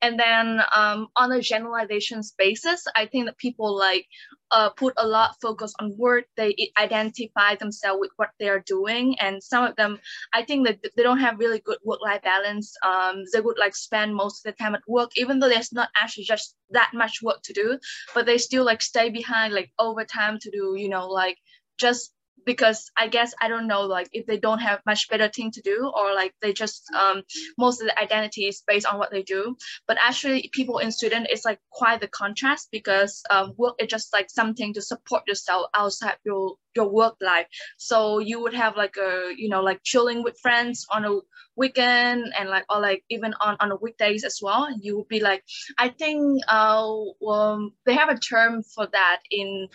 and 0.02 0.20
then 0.20 0.62
um, 0.76 1.08
on 1.16 1.32
a 1.32 1.42
generalization 1.42 2.22
basis 2.38 2.84
I 2.96 3.06
think 3.06 3.26
that 3.26 3.38
people 3.38 3.78
like 3.78 4.08
uh, 4.54 4.70
put 4.70 4.94
a 4.98 5.08
lot 5.08 5.36
focus 5.42 5.74
on 5.80 5.98
work. 5.98 6.26
They 6.38 6.72
identify 6.80 7.56
themselves 7.56 8.00
with 8.00 8.12
what 8.18 8.30
they 8.40 8.50
are 8.50 8.64
doing, 8.66 9.18
and 9.20 9.44
some 9.44 9.64
of 9.64 9.76
them, 9.76 10.00
I 10.34 10.44
think 10.44 10.66
that 10.68 10.80
they 10.96 11.04
don't 11.04 11.20
have 11.20 11.40
really 11.40 11.60
good 11.60 11.80
work-life 11.84 12.22
balance. 12.22 12.74
Um, 12.86 13.24
they 13.34 13.42
would 13.42 13.58
like 13.60 13.76
spend 13.76 14.16
most 14.16 14.46
of 14.46 14.54
the 14.54 14.64
time 14.64 14.76
at 14.76 14.82
work, 14.88 15.12
even 15.18 15.40
though 15.40 15.50
there's 15.50 15.74
not 15.74 15.90
actually 16.02 16.26
just 16.26 16.56
that 16.70 16.92
much 16.94 17.22
work 17.22 17.42
to 17.44 17.54
do, 17.54 17.80
but 18.14 18.26
they 18.26 18.38
still 18.38 18.64
like 18.64 18.82
stay 18.82 19.10
behind 19.10 19.54
like 19.54 19.72
overtime 19.80 20.38
to 20.40 20.52
do, 20.52 20.76
you 20.78 20.90
know, 20.90 21.08
like 21.08 21.38
just 21.78 22.14
because 22.46 22.92
I 22.98 23.08
guess 23.08 23.34
I 23.42 23.48
don't 23.48 23.68
know 23.68 23.82
like 23.82 24.10
if 24.12 24.26
they 24.26 24.38
don't 24.38 24.60
have 24.60 24.82
much 24.86 25.10
better 25.10 25.30
thing 25.30 25.52
to 25.52 25.62
do 25.62 25.92
or 25.96 26.14
like 26.14 26.34
they 26.42 26.54
just 26.54 26.84
um 26.94 27.24
most 27.58 27.82
of 27.82 27.88
the 27.88 28.00
identity 28.00 28.46
is 28.48 28.64
based 28.68 28.86
on 28.86 29.00
what 29.00 29.12
they 29.12 29.24
do. 29.24 29.56
But 29.88 29.98
actually 30.02 30.50
people 30.54 30.80
in 30.80 30.92
Sweden 30.92 31.26
it's 31.30 31.46
like 31.46 31.60
quite 31.72 32.02
the 32.02 32.08
contrast 32.08 32.70
because 32.72 33.24
um 33.30 33.54
work 33.58 33.76
is 33.80 33.88
just 33.88 34.14
like 34.14 34.30
something 34.30 34.74
to 34.74 34.82
support 34.82 35.24
yourself 35.28 35.68
outside 35.74 36.18
your 36.26 36.56
your 36.76 36.90
work 36.90 37.16
life. 37.22 37.48
So 37.78 38.20
you 38.20 38.42
would 38.42 38.54
have 38.54 38.76
like 38.76 38.96
a 38.98 39.34
you 39.36 39.50
know 39.50 39.62
like 39.62 39.82
chilling 39.84 40.24
with 40.24 40.40
friends 40.42 40.86
on 40.92 41.06
a 41.06 41.20
weekend 41.56 42.34
and 42.38 42.50
like 42.50 42.66
or 42.70 42.82
like 42.82 43.04
even 43.10 43.34
on 43.40 43.58
on 43.60 43.72
a 43.72 43.76
weekdays 43.76 44.24
as 44.24 44.40
well. 44.42 44.68
You 44.82 44.98
would 44.98 45.08
be 45.08 45.20
like 45.20 45.44
I 45.78 45.90
think 45.90 46.42
uh 46.48 46.84
um, 47.28 47.74
they 47.86 47.94
have 47.94 48.10
a 48.10 48.18
term 48.20 48.64
for 48.64 48.88
that 48.92 49.22
in 49.32 49.68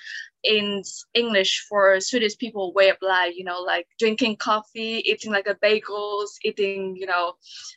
in 0.42 0.82
English 1.14 1.66
for 1.68 2.00
Swedish 2.00 2.36
people 2.38 2.72
way 2.72 2.88
of 2.90 2.96
life, 3.02 3.34
you 3.36 3.44
know, 3.44 3.60
like 3.60 3.86
drinking 3.98 4.36
coffee, 4.36 5.02
eating 5.04 5.32
like 5.32 5.46
a 5.46 5.54
bagels, 5.56 6.30
eating, 6.44 6.96
you 6.96 7.06
know, 7.06 7.34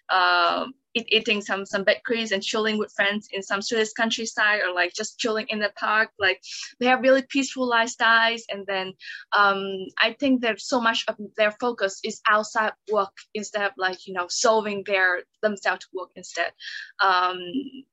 um, 0.10 0.74
eating 0.94 1.42
some 1.42 1.66
some 1.66 1.84
bakeries 1.84 2.32
and 2.32 2.44
chilling 2.44 2.78
with 2.78 2.92
friends 2.94 3.28
in 3.32 3.42
some 3.42 3.62
Swedish 3.62 3.94
countryside 3.94 4.62
or 4.62 4.74
like 4.74 4.94
just 4.94 5.20
chilling 5.20 5.48
in 5.50 5.60
the 5.60 5.72
park. 5.76 6.10
Like 6.20 6.42
they 6.80 6.88
have 6.88 7.02
really 7.02 7.22
peaceful 7.22 7.70
lifestyles, 7.70 8.42
and 8.50 8.66
then 8.68 8.94
um, 9.34 9.86
I 9.98 10.14
think 10.20 10.42
that 10.42 10.60
so 10.62 10.82
much 10.82 11.06
of 11.08 11.16
their 11.38 11.52
focus 11.52 12.00
is 12.04 12.22
outside 12.28 12.74
work 12.92 13.14
instead 13.34 13.64
of 13.64 13.72
like 13.78 14.08
you 14.08 14.14
know 14.14 14.28
solving 14.30 14.84
their 14.86 15.24
themselves 15.42 15.88
work 15.94 16.10
instead. 16.16 16.52
Um, 17.00 17.40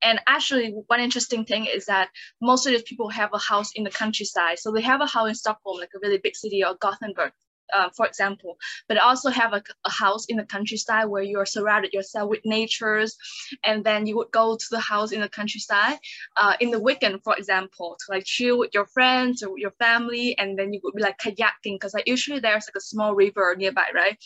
and 0.02 0.20
actually, 0.26 0.70
one 0.86 1.00
interesting 1.00 1.44
thing 1.44 1.66
is 1.66 1.86
that 1.86 2.08
most 2.40 2.66
of 2.66 2.72
these 2.72 2.82
people 2.82 3.08
have 3.10 3.30
a 3.32 3.38
house 3.38 3.72
in 3.74 3.84
the 3.84 3.90
countryside. 3.90 4.58
So 4.58 4.72
they 4.72 4.82
have 4.82 5.00
a 5.00 5.06
house 5.06 5.28
in 5.28 5.34
Stockholm, 5.34 5.78
like 5.78 5.90
a 5.94 5.98
really 6.02 6.18
big 6.18 6.36
city, 6.36 6.64
or 6.64 6.74
Gothenburg, 6.74 7.32
uh, 7.74 7.88
for 7.96 8.06
example, 8.06 8.58
but 8.88 8.98
also 8.98 9.30
have 9.30 9.52
a, 9.52 9.62
a, 9.84 9.90
house 9.90 10.26
in 10.26 10.36
the 10.36 10.44
countryside 10.44 11.08
where 11.08 11.22
you're 11.22 11.46
surrounded 11.46 11.92
yourself 11.92 12.28
with 12.30 12.40
natures, 12.44 13.16
and 13.64 13.84
then 13.84 14.06
you 14.06 14.16
would 14.16 14.30
go 14.30 14.56
to 14.56 14.66
the 14.70 14.80
house 14.80 15.12
in 15.12 15.20
the 15.20 15.28
countryside 15.28 15.98
uh, 16.36 16.54
in 16.60 16.70
the 16.70 16.80
weekend, 16.80 17.22
for 17.22 17.36
example, 17.36 17.96
to 17.98 18.14
like 18.14 18.24
chill 18.24 18.58
with 18.58 18.70
your 18.72 18.86
friends 18.86 19.42
or 19.42 19.58
your 19.58 19.72
family, 19.72 20.36
and 20.38 20.58
then 20.58 20.72
you 20.72 20.80
would 20.82 20.94
be 20.94 21.02
like 21.02 21.18
kayaking 21.18 21.74
because 21.74 21.94
like 21.94 22.06
usually 22.06 22.40
there's 22.40 22.66
like 22.68 22.76
a 22.76 22.80
small 22.80 23.14
river 23.14 23.54
nearby, 23.56 23.86
right? 23.94 24.16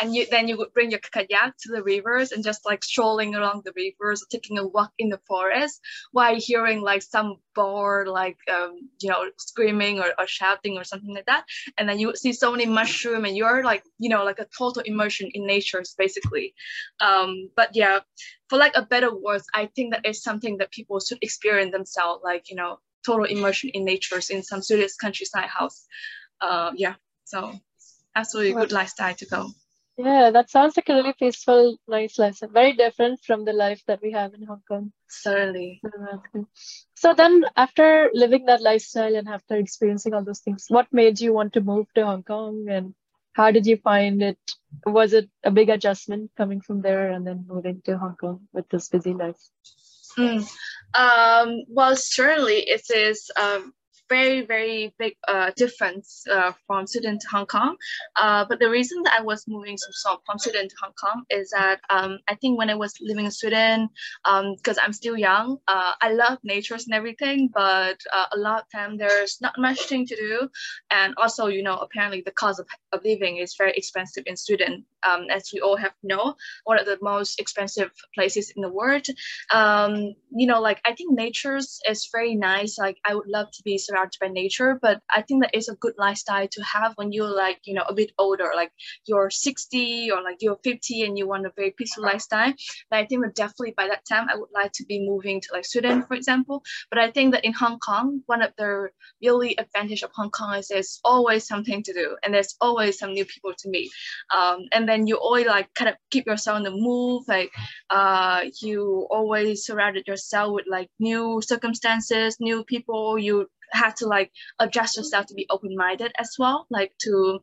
And 0.00 0.14
you 0.14 0.26
then 0.30 0.48
you 0.48 0.56
would 0.58 0.72
bring 0.72 0.90
your 0.90 1.00
kayak 1.00 1.54
to 1.62 1.72
the 1.72 1.82
rivers 1.82 2.32
and 2.32 2.44
just 2.44 2.64
like 2.64 2.84
strolling 2.84 3.34
along 3.34 3.62
the 3.64 3.72
rivers, 3.76 4.24
taking 4.30 4.58
a 4.58 4.66
walk 4.66 4.92
in 4.98 5.08
the 5.08 5.20
forest 5.26 5.80
while 6.12 6.36
hearing 6.36 6.80
like 6.80 7.02
some 7.02 7.36
bird 7.54 8.08
like 8.08 8.38
um, 8.52 8.76
you 9.00 9.10
know 9.10 9.24
screaming 9.38 10.00
or, 10.00 10.10
or 10.18 10.26
shouting 10.26 10.78
or 10.78 10.84
something 10.84 11.14
like 11.14 11.26
that, 11.26 11.44
and 11.78 11.88
then 11.88 11.98
you 11.98 12.06
would 12.06 12.18
see 12.18 12.32
so 12.32 12.50
many 12.52 12.66
mushrooms 12.66 12.91
mushroom 12.92 13.24
and 13.24 13.36
you're 13.36 13.64
like 13.64 13.82
you 13.98 14.08
know 14.08 14.24
like 14.24 14.38
a 14.38 14.46
total 14.56 14.82
immersion 14.84 15.30
in 15.34 15.46
nature 15.46 15.82
basically. 15.98 16.54
Um, 17.00 17.50
but 17.56 17.70
yeah 17.74 18.00
for 18.48 18.58
like 18.58 18.76
a 18.76 18.82
better 18.82 19.10
words 19.14 19.46
i 19.54 19.64
think 19.74 19.92
that 19.92 20.04
is 20.04 20.22
something 20.22 20.58
that 20.58 20.70
people 20.70 21.00
should 21.00 21.18
experience 21.22 21.72
themselves 21.72 22.20
like 22.22 22.50
you 22.50 22.56
know 22.56 22.78
total 23.06 23.24
immersion 23.24 23.70
in 23.70 23.84
nature 23.84 24.20
in 24.30 24.42
some 24.42 24.62
serious 24.62 24.94
countryside 24.96 25.48
house. 25.58 25.86
Uh, 26.40 26.70
yeah 26.76 26.94
so 27.24 27.58
absolutely 28.14 28.52
good 28.52 28.72
lifestyle 28.72 29.14
to 29.14 29.26
go 29.26 29.48
yeah, 29.96 30.30
that 30.30 30.50
sounds 30.50 30.76
like 30.76 30.88
a 30.88 30.94
really 30.94 31.14
peaceful, 31.18 31.76
nice 31.86 32.18
lesson. 32.18 32.50
Very 32.52 32.72
different 32.72 33.20
from 33.24 33.44
the 33.44 33.52
life 33.52 33.82
that 33.86 34.00
we 34.02 34.12
have 34.12 34.32
in 34.34 34.44
Hong 34.44 34.62
Kong. 34.66 34.92
Certainly. 35.08 35.82
So 36.94 37.14
then, 37.14 37.44
after 37.56 38.10
living 38.14 38.46
that 38.46 38.62
lifestyle 38.62 39.14
and 39.14 39.28
after 39.28 39.56
experiencing 39.56 40.14
all 40.14 40.24
those 40.24 40.40
things, 40.40 40.66
what 40.68 40.86
made 40.92 41.20
you 41.20 41.32
want 41.32 41.52
to 41.54 41.60
move 41.60 41.86
to 41.94 42.06
Hong 42.06 42.22
Kong, 42.22 42.66
and 42.70 42.94
how 43.32 43.50
did 43.50 43.66
you 43.66 43.76
find 43.76 44.22
it? 44.22 44.38
Was 44.86 45.12
it 45.12 45.28
a 45.44 45.50
big 45.50 45.68
adjustment 45.68 46.30
coming 46.36 46.60
from 46.62 46.80
there 46.80 47.10
and 47.10 47.26
then 47.26 47.44
moving 47.46 47.82
to 47.84 47.98
Hong 47.98 48.16
Kong 48.16 48.48
with 48.52 48.68
this 48.70 48.88
busy 48.88 49.12
life? 49.12 49.36
Mm. 50.18 50.48
Um, 50.94 51.64
well, 51.68 51.96
certainly 51.96 52.60
it 52.60 52.82
is 52.94 53.30
um, 53.36 53.72
very, 54.12 54.42
very 54.44 54.94
big 54.98 55.14
uh, 55.26 55.50
difference 55.56 56.24
uh, 56.30 56.52
from 56.66 56.86
Sweden 56.86 57.18
to 57.18 57.26
Hong 57.34 57.46
Kong. 57.46 57.76
Uh, 58.22 58.44
but 58.48 58.58
the 58.60 58.68
reason 58.68 59.02
that 59.04 59.14
I 59.18 59.22
was 59.22 59.44
moving 59.48 59.76
so, 59.78 60.20
from 60.26 60.38
Sweden 60.38 60.68
to 60.68 60.76
Hong 60.82 60.92
Kong 61.02 61.24
is 61.30 61.50
that 61.56 61.80
um, 61.88 62.18
I 62.28 62.34
think 62.34 62.58
when 62.58 62.68
I 62.68 62.74
was 62.74 62.92
living 63.00 63.24
in 63.24 63.30
Sweden, 63.30 63.88
because 64.22 64.78
um, 64.78 64.84
I'm 64.84 64.92
still 64.92 65.16
young, 65.16 65.58
uh, 65.66 65.92
I 66.06 66.12
love 66.12 66.38
nature 66.44 66.74
and 66.74 66.94
everything, 67.00 67.48
but 67.54 67.98
uh, 68.12 68.26
a 68.36 68.38
lot 68.38 68.62
of 68.62 68.66
time 68.76 68.98
there's 68.98 69.38
not 69.40 69.54
much 69.58 69.80
thing 69.88 70.06
to 70.06 70.16
do. 70.16 70.48
And 70.90 71.14
also, 71.16 71.46
you 71.46 71.62
know, 71.62 71.78
apparently 71.86 72.22
the 72.22 72.36
cost 72.42 72.60
of, 72.60 72.66
of 72.92 73.00
living 73.04 73.38
is 73.38 73.54
very 73.56 73.72
expensive 73.80 74.24
in 74.26 74.36
Sweden, 74.36 74.84
um, 75.08 75.22
as 75.30 75.50
we 75.54 75.60
all 75.60 75.76
have 75.76 75.94
know, 76.02 76.34
one 76.64 76.78
of 76.78 76.86
the 76.86 76.98
most 77.00 77.40
expensive 77.40 77.90
places 78.14 78.52
in 78.54 78.60
the 78.62 78.68
world. 78.80 79.06
Um, 79.50 79.92
you 80.40 80.46
know, 80.50 80.60
like 80.60 80.80
I 80.84 80.92
think 80.94 81.08
nature 81.12 81.56
is 81.56 82.02
very 82.12 82.34
nice. 82.34 82.78
Like 82.78 82.98
I 83.08 83.14
would 83.14 83.28
love 83.36 83.48
to 83.56 83.62
be 83.64 83.78
surrounded 83.78 84.01
by 84.20 84.28
nature 84.28 84.78
but 84.80 85.00
i 85.10 85.22
think 85.22 85.42
that 85.42 85.54
is 85.54 85.68
a 85.68 85.76
good 85.76 85.94
lifestyle 85.98 86.46
to 86.48 86.62
have 86.62 86.92
when 86.96 87.12
you're 87.12 87.34
like 87.34 87.58
you 87.64 87.74
know 87.74 87.84
a 87.88 87.94
bit 87.94 88.10
older 88.18 88.50
like 88.54 88.72
you're 89.06 89.30
60 89.30 90.10
or 90.10 90.22
like 90.22 90.38
you're 90.40 90.58
50 90.64 91.02
and 91.02 91.18
you 91.18 91.26
want 91.28 91.46
a 91.46 91.52
very 91.56 91.70
peaceful 91.70 92.04
lifestyle. 92.04 92.52
But 92.90 93.00
i 93.00 93.06
think 93.06 93.22
that 93.22 93.34
definitely 93.34 93.74
by 93.76 93.88
that 93.88 94.04
time 94.08 94.26
i 94.30 94.36
would 94.36 94.50
like 94.54 94.72
to 94.72 94.84
be 94.84 95.06
moving 95.06 95.40
to 95.40 95.48
like 95.52 95.64
sweden 95.64 96.02
for 96.02 96.14
example. 96.14 96.62
But 96.90 96.98
i 96.98 97.10
think 97.10 97.32
that 97.32 97.44
in 97.44 97.52
hong 97.52 97.78
kong 97.78 98.22
one 98.26 98.42
of 98.42 98.52
the 98.58 98.88
really 99.22 99.56
advantage 99.58 100.02
of 100.02 100.10
hong 100.14 100.30
kong 100.30 100.56
is 100.56 100.68
there's 100.68 101.00
always 101.04 101.46
something 101.46 101.82
to 101.82 101.92
do 101.92 102.16
and 102.22 102.34
there's 102.34 102.54
always 102.60 102.98
some 102.98 103.12
new 103.12 103.24
people 103.24 103.52
to 103.58 103.68
meet. 103.68 103.90
Um, 104.36 104.66
and 104.72 104.88
then 104.88 105.06
you 105.06 105.16
always 105.16 105.46
like 105.46 105.72
kind 105.74 105.88
of 105.88 105.96
keep 106.10 106.26
yourself 106.26 106.56
on 106.56 106.62
the 106.62 106.70
move 106.70 107.22
like 107.28 107.50
uh, 107.90 108.44
you 108.60 109.06
always 109.10 109.64
surrounded 109.64 110.06
yourself 110.06 110.52
with 110.52 110.66
like 110.68 110.88
new 110.98 111.40
circumstances 111.42 112.36
new 112.40 112.64
people. 112.64 113.18
You 113.18 113.48
have 113.72 113.94
to 113.96 114.06
like 114.06 114.30
adjust 114.58 114.96
yourself 114.96 115.26
to 115.26 115.34
be 115.34 115.46
open-minded 115.50 116.12
as 116.18 116.36
well 116.38 116.66
like 116.70 116.92
to 116.98 117.40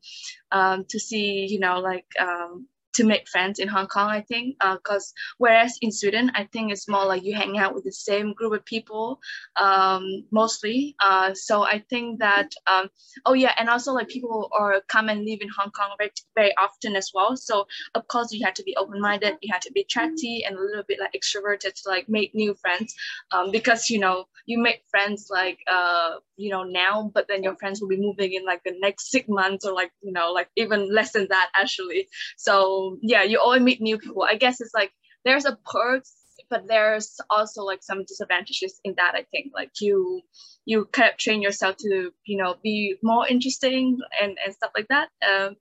um 0.52 0.86
to 0.90 1.00
see 1.00 1.48
you 1.50 1.60
know 1.60 1.80
like 1.80 2.06
um 2.20 2.68
to 2.94 3.04
make 3.04 3.28
friends 3.28 3.60
in 3.60 3.68
Hong 3.68 3.88
Kong, 3.88 4.10
I 4.10 4.22
think, 4.22 4.58
because 4.60 5.14
uh, 5.16 5.36
whereas 5.38 5.78
in 5.82 5.92
Sweden, 5.92 6.32
I 6.36 6.46
think 6.52 6.72
it's 6.72 6.88
more 6.88 7.06
like 7.06 7.24
you 7.24 7.36
hang 7.36 7.58
out 7.58 7.76
with 7.76 7.84
the 7.84 7.92
same 7.92 8.34
group 8.34 8.54
of 8.54 8.66
people 8.66 9.20
um, 9.56 10.26
mostly. 10.32 10.96
Uh, 11.00 11.34
so 11.34 11.64
I 11.64 11.84
think 11.90 12.20
that, 12.20 12.54
um, 12.68 12.90
oh 13.26 13.34
yeah, 13.34 13.54
and 13.58 13.70
also 13.70 13.94
like 13.94 14.08
people 14.08 14.50
are 14.58 14.82
come 14.88 15.10
and 15.10 15.24
live 15.24 15.40
in 15.42 15.50
Hong 15.58 15.72
Kong 15.72 15.92
very, 15.98 16.12
very 16.36 16.54
often 16.58 16.96
as 16.96 17.12
well. 17.14 17.38
So 17.38 17.68
of 17.94 18.08
course 18.08 18.32
you 18.34 18.44
have 18.46 18.56
to 18.56 18.64
be 18.64 18.76
open-minded, 18.76 19.38
you 19.42 19.54
have 19.54 19.62
to 19.62 19.72
be 19.72 19.84
chatty 19.84 20.44
and 20.46 20.58
a 20.58 20.62
little 20.62 20.84
bit 20.88 21.00
like 21.00 21.14
extroverted 21.14 21.74
to 21.76 21.90
like 21.90 22.10
make 22.10 22.34
new 22.34 22.56
friends 22.56 22.96
um, 23.32 23.52
because, 23.52 23.90
you 23.90 24.00
know, 24.00 24.26
you 24.46 24.60
make 24.60 24.84
friends 24.90 25.28
like, 25.30 25.60
uh, 25.72 26.16
you 26.38 26.50
know, 26.50 26.64
now, 26.64 27.12
but 27.14 27.28
then 27.28 27.44
your 27.44 27.56
friends 27.58 27.82
will 27.82 27.90
be 27.90 27.98
moving 27.98 28.34
in 28.34 28.46
like 28.46 28.64
the 28.64 28.76
next 28.80 29.12
six 29.12 29.28
months 29.30 29.66
or 29.66 29.74
like, 29.74 29.92
you 30.02 30.12
know, 30.12 30.32
like 30.32 30.50
even 30.56 30.94
less 30.94 31.12
than 31.12 31.28
that 31.30 31.50
actually. 31.56 32.08
So 32.38 32.79
yeah, 33.02 33.24
you 33.24 33.40
always 33.40 33.62
meet 33.62 33.82
new 33.82 33.98
people. 33.98 34.24
I 34.24 34.36
guess 34.36 34.62
it's 34.62 34.74
like 34.74 34.92
there's 35.26 35.46
a 35.46 35.58
perks, 35.66 36.14
but 36.50 36.68
there's 36.68 37.20
also 37.30 37.64
like 37.64 37.84
some 37.84 38.04
disadvantages 38.06 38.80
in 38.84 38.96
that. 38.98 39.16
I 39.16 39.24
think 39.32 39.52
like 39.54 39.72
you 39.82 40.22
you 40.66 40.86
kind 40.86 41.10
of 41.12 41.18
train 41.18 41.42
yourself 41.42 41.78
to 41.78 42.12
you 42.26 42.38
know 42.38 42.56
be 42.64 42.96
more 43.04 43.28
interesting 43.28 44.00
and 44.22 44.38
and 44.44 44.54
stuff 44.54 44.72
like 44.76 44.88
that. 44.90 45.10
Um, 45.30 45.56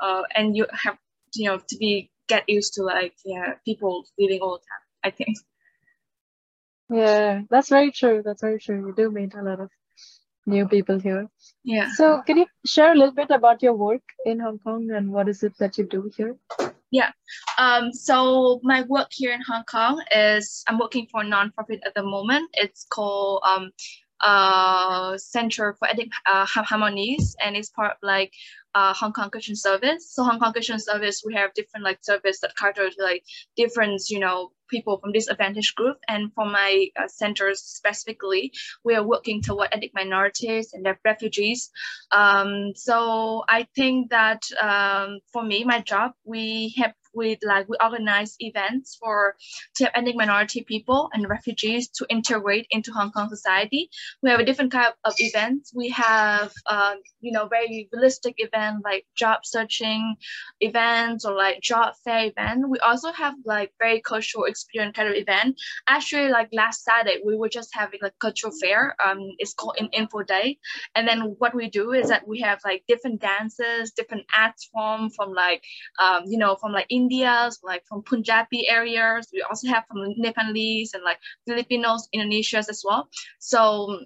uh, 0.00 0.22
and 0.34 0.56
you 0.56 0.66
have 0.72 0.98
you 1.34 1.46
know 1.48 1.58
to 1.58 1.76
be 1.76 2.10
get 2.28 2.44
used 2.48 2.74
to 2.74 2.82
like 2.82 3.14
yeah 3.24 3.54
people 3.64 4.04
living 4.18 4.40
all 4.40 4.58
the 4.58 4.64
time. 4.72 4.84
I 5.04 5.10
think. 5.10 5.36
Yeah, 6.90 7.42
that's 7.50 7.70
very 7.70 7.92
true. 7.92 8.22
That's 8.24 8.42
very 8.42 8.58
true. 8.58 8.86
You 8.86 8.94
do 8.94 9.10
meet 9.10 9.34
a 9.34 9.42
lot 9.42 9.60
of 9.60 9.70
new 10.46 10.68
people 10.68 10.98
here. 10.98 11.28
Yeah. 11.62 11.90
So 11.94 12.22
can 12.26 12.38
you 12.38 12.46
share 12.66 12.92
a 12.92 12.94
little 12.94 13.14
bit 13.14 13.30
about 13.30 13.62
your 13.62 13.74
work 13.74 14.02
in 14.26 14.40
Hong 14.40 14.58
Kong 14.58 14.90
and 14.90 15.10
what 15.12 15.28
is 15.28 15.42
it 15.42 15.56
that 15.58 15.78
you 15.78 15.86
do 15.86 16.10
here? 16.16 16.36
Yeah. 16.94 17.10
Um, 17.58 17.92
so 17.92 18.60
my 18.62 18.82
work 18.82 19.08
here 19.10 19.32
in 19.32 19.40
Hong 19.48 19.64
Kong 19.64 20.00
is 20.14 20.62
I'm 20.68 20.78
working 20.78 21.08
for 21.10 21.22
a 21.22 21.24
nonprofit 21.24 21.80
at 21.84 21.92
the 21.96 22.04
moment. 22.04 22.48
It's 22.52 22.86
called 22.88 23.42
um, 23.44 23.72
uh, 24.20 25.16
center 25.18 25.74
for 25.78 25.88
ethnic 25.88 26.10
uh, 26.26 26.46
harmonies, 26.46 27.36
and 27.44 27.56
it's 27.56 27.70
part 27.70 27.92
of 27.92 27.98
like 28.02 28.32
uh, 28.74 28.92
Hong 28.94 29.12
Kong 29.12 29.30
Christian 29.30 29.56
Service. 29.56 30.12
So 30.12 30.24
Hong 30.24 30.38
Kong 30.38 30.52
Christian 30.52 30.80
Service, 30.80 31.22
we 31.24 31.34
have 31.34 31.54
different 31.54 31.84
like 31.84 31.98
service 32.02 32.40
that 32.40 32.56
cater 32.56 32.90
to 32.90 33.02
like 33.02 33.24
different, 33.56 34.02
you 34.10 34.18
know, 34.18 34.50
people 34.68 34.98
from 34.98 35.12
disadvantaged 35.12 35.76
group. 35.76 35.98
And 36.08 36.32
for 36.34 36.44
my 36.44 36.88
uh, 36.96 37.06
centers 37.08 37.60
specifically, 37.60 38.52
we 38.84 38.94
are 38.94 39.06
working 39.06 39.42
toward 39.42 39.68
ethnic 39.72 39.92
minorities 39.94 40.72
and 40.72 40.84
their 40.84 40.98
refugees. 41.04 41.70
Um, 42.10 42.72
so 42.74 43.44
I 43.48 43.68
think 43.76 44.10
that 44.10 44.42
um, 44.60 45.20
for 45.32 45.44
me, 45.44 45.64
my 45.64 45.80
job, 45.80 46.12
we 46.24 46.74
have 46.78 46.94
we 47.14 47.38
like 47.42 47.68
we 47.68 47.76
organize 47.82 48.36
events 48.40 48.96
for 49.00 49.36
ethnic 49.94 50.16
minority 50.16 50.62
people 50.62 51.10
and 51.12 51.28
refugees 51.28 51.88
to 51.88 52.06
integrate 52.10 52.66
into 52.70 52.92
Hong 52.92 53.10
Kong 53.12 53.28
society. 53.28 53.90
We 54.22 54.30
have 54.30 54.40
a 54.40 54.44
different 54.44 54.72
kind 54.72 54.92
of 55.04 55.14
events. 55.18 55.72
We 55.74 55.88
have 55.90 56.52
um, 56.66 56.96
you 57.20 57.32
know 57.32 57.46
very 57.48 57.88
realistic 57.92 58.34
event 58.38 58.84
like 58.84 59.06
job 59.16 59.40
searching 59.44 60.16
events 60.60 61.24
or 61.24 61.34
like 61.34 61.60
job 61.60 61.94
fair 62.04 62.26
event. 62.26 62.68
We 62.68 62.78
also 62.78 63.12
have 63.12 63.34
like 63.44 63.72
very 63.78 64.00
cultural 64.00 64.44
experience 64.44 64.96
kind 64.96 65.08
of 65.08 65.14
event. 65.14 65.56
Actually, 65.88 66.28
like 66.28 66.48
last 66.52 66.84
Saturday, 66.84 67.20
we 67.24 67.36
were 67.36 67.48
just 67.48 67.70
having 67.72 68.00
like 68.02 68.14
cultural 68.20 68.52
fair. 68.60 68.94
Um, 69.04 69.18
it's 69.38 69.54
called 69.54 69.76
an 69.78 69.88
info 69.92 70.22
day, 70.22 70.58
and 70.94 71.06
then 71.06 71.36
what 71.38 71.54
we 71.54 71.68
do 71.68 71.92
is 71.92 72.08
that 72.08 72.26
we 72.26 72.40
have 72.40 72.58
like 72.64 72.84
different 72.88 73.20
dances, 73.20 73.92
different 73.92 74.24
arts 74.36 74.68
form 74.72 75.10
from 75.10 75.32
like 75.32 75.62
um, 75.98 76.24
you 76.26 76.38
know 76.38 76.56
from 76.56 76.72
like 76.72 76.86
India's, 77.04 77.60
like 77.62 77.82
from 77.88 78.02
Punjabi 78.02 78.68
areas. 78.68 79.28
We 79.32 79.42
also 79.42 79.68
have 79.68 79.84
from 79.88 80.00
Nepalese 80.16 80.94
and 80.94 81.04
like 81.04 81.18
Filipinos, 81.46 82.08
Indonesians 82.14 82.68
as 82.68 82.82
well. 82.84 83.08
So 83.38 84.00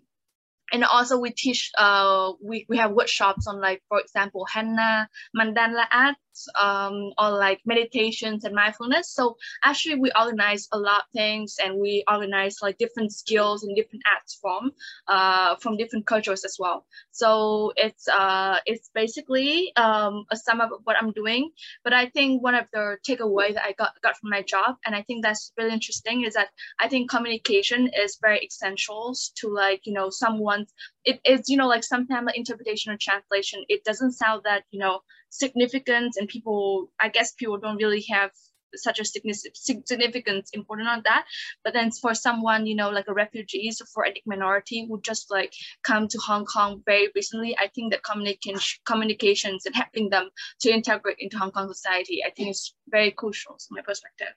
and 0.73 0.85
also 0.85 1.19
we 1.19 1.31
teach 1.31 1.71
uh 1.79 2.33
we, 2.43 2.67
we 2.69 2.77
have 2.77 2.93
workshops 2.93 3.47
on 3.47 3.61
like 3.61 3.83
for 3.89 4.01
example 4.01 4.45
henna 4.53 5.09
mandala 5.37 5.87
art 5.91 6.17
um, 6.59 7.13
or 7.19 7.31
like 7.31 7.61
meditations 7.65 8.45
and 8.45 8.55
mindfulness. 8.55 9.13
So 9.13 9.37
actually 9.65 9.97
we 9.97 10.11
organize 10.19 10.69
a 10.73 10.79
lot 10.79 11.01
of 11.03 11.07
things 11.15 11.57
and 11.63 11.79
we 11.79 12.05
organize 12.11 12.57
like 12.63 12.79
different 12.79 13.13
skills 13.13 13.65
and 13.65 13.75
different 13.77 14.03
arts 14.13 14.35
form 14.43 14.73
uh, 15.07 15.57
from 15.57 15.77
different 15.77 16.07
cultures 16.07 16.45
as 16.45 16.57
well. 16.59 16.85
So 17.13 17.73
it's 17.77 18.07
uh, 18.09 18.59
it's 18.67 18.91
basically 18.95 19.73
um, 19.77 20.25
a 20.31 20.37
sum 20.37 20.61
of 20.61 20.71
what 20.85 20.97
I'm 21.01 21.13
doing. 21.13 21.51
But 21.85 21.93
I 21.93 22.09
think 22.11 22.43
one 22.43 22.55
of 22.55 22.67
the 22.73 22.99
takeaway 23.07 23.55
that 23.55 23.65
I 23.65 23.73
got, 23.73 23.93
got 24.03 24.17
from 24.19 24.31
my 24.31 24.43
job, 24.43 24.77
and 24.85 24.95
I 24.95 25.03
think 25.03 25.25
that's 25.25 25.53
really 25.59 25.73
interesting, 25.73 26.25
is 26.25 26.35
that 26.35 26.49
I 26.81 26.89
think 26.89 27.11
communication 27.11 27.91
is 27.97 28.19
very 28.21 28.41
essential 28.41 29.15
to 29.37 29.49
like, 29.49 29.83
you 29.85 29.93
know, 29.93 30.11
someone's, 30.11 30.73
it 31.05 31.21
is, 31.25 31.49
you 31.49 31.57
know, 31.57 31.69
like 31.69 31.85
sometimes 31.85 32.27
the 32.27 32.37
interpretation 32.37 32.93
or 32.93 32.99
translation, 33.01 33.65
it 33.69 33.85
doesn't 33.85 34.13
sound 34.13 34.43
that, 34.45 34.65
you 34.71 34.81
know, 34.81 35.01
significance 35.31 36.17
and 36.17 36.29
people 36.29 36.91
i 37.01 37.09
guess 37.09 37.33
people 37.33 37.59
don't 37.59 37.77
really 37.77 38.05
have 38.09 38.31
such 38.75 39.01
a 39.01 39.05
significance 39.05 40.51
important 40.53 40.89
on 40.89 41.03
that. 41.05 41.25
But 41.65 41.73
then 41.73 41.91
for 41.91 42.15
someone 42.15 42.67
you 42.67 42.75
know 42.75 42.91
like 42.91 43.09
a 43.09 43.15
refugee 43.15 43.71
so 43.71 43.85
for 43.93 44.05
ethnic 44.05 44.25
minority 44.27 44.87
who 44.87 45.01
just 45.01 45.31
like 45.31 45.53
come 45.83 46.09
to 46.09 46.19
hong 46.19 46.45
kong 46.45 46.83
very 46.85 47.09
recently 47.15 47.57
i 47.59 47.69
think 47.69 47.93
that 47.93 48.03
communication 48.03 48.61
communications 48.85 49.67
and 49.67 49.75
helping 49.75 50.11
them 50.11 50.31
to 50.61 50.71
integrate 50.71 51.17
into 51.19 51.39
hong 51.39 51.51
kong 51.51 51.73
society 51.73 52.23
i 52.27 52.31
think 52.31 52.51
is 52.51 52.75
very 52.89 53.11
crucial 53.11 53.57
from 53.67 53.77
my 53.77 53.83
perspective. 53.83 54.35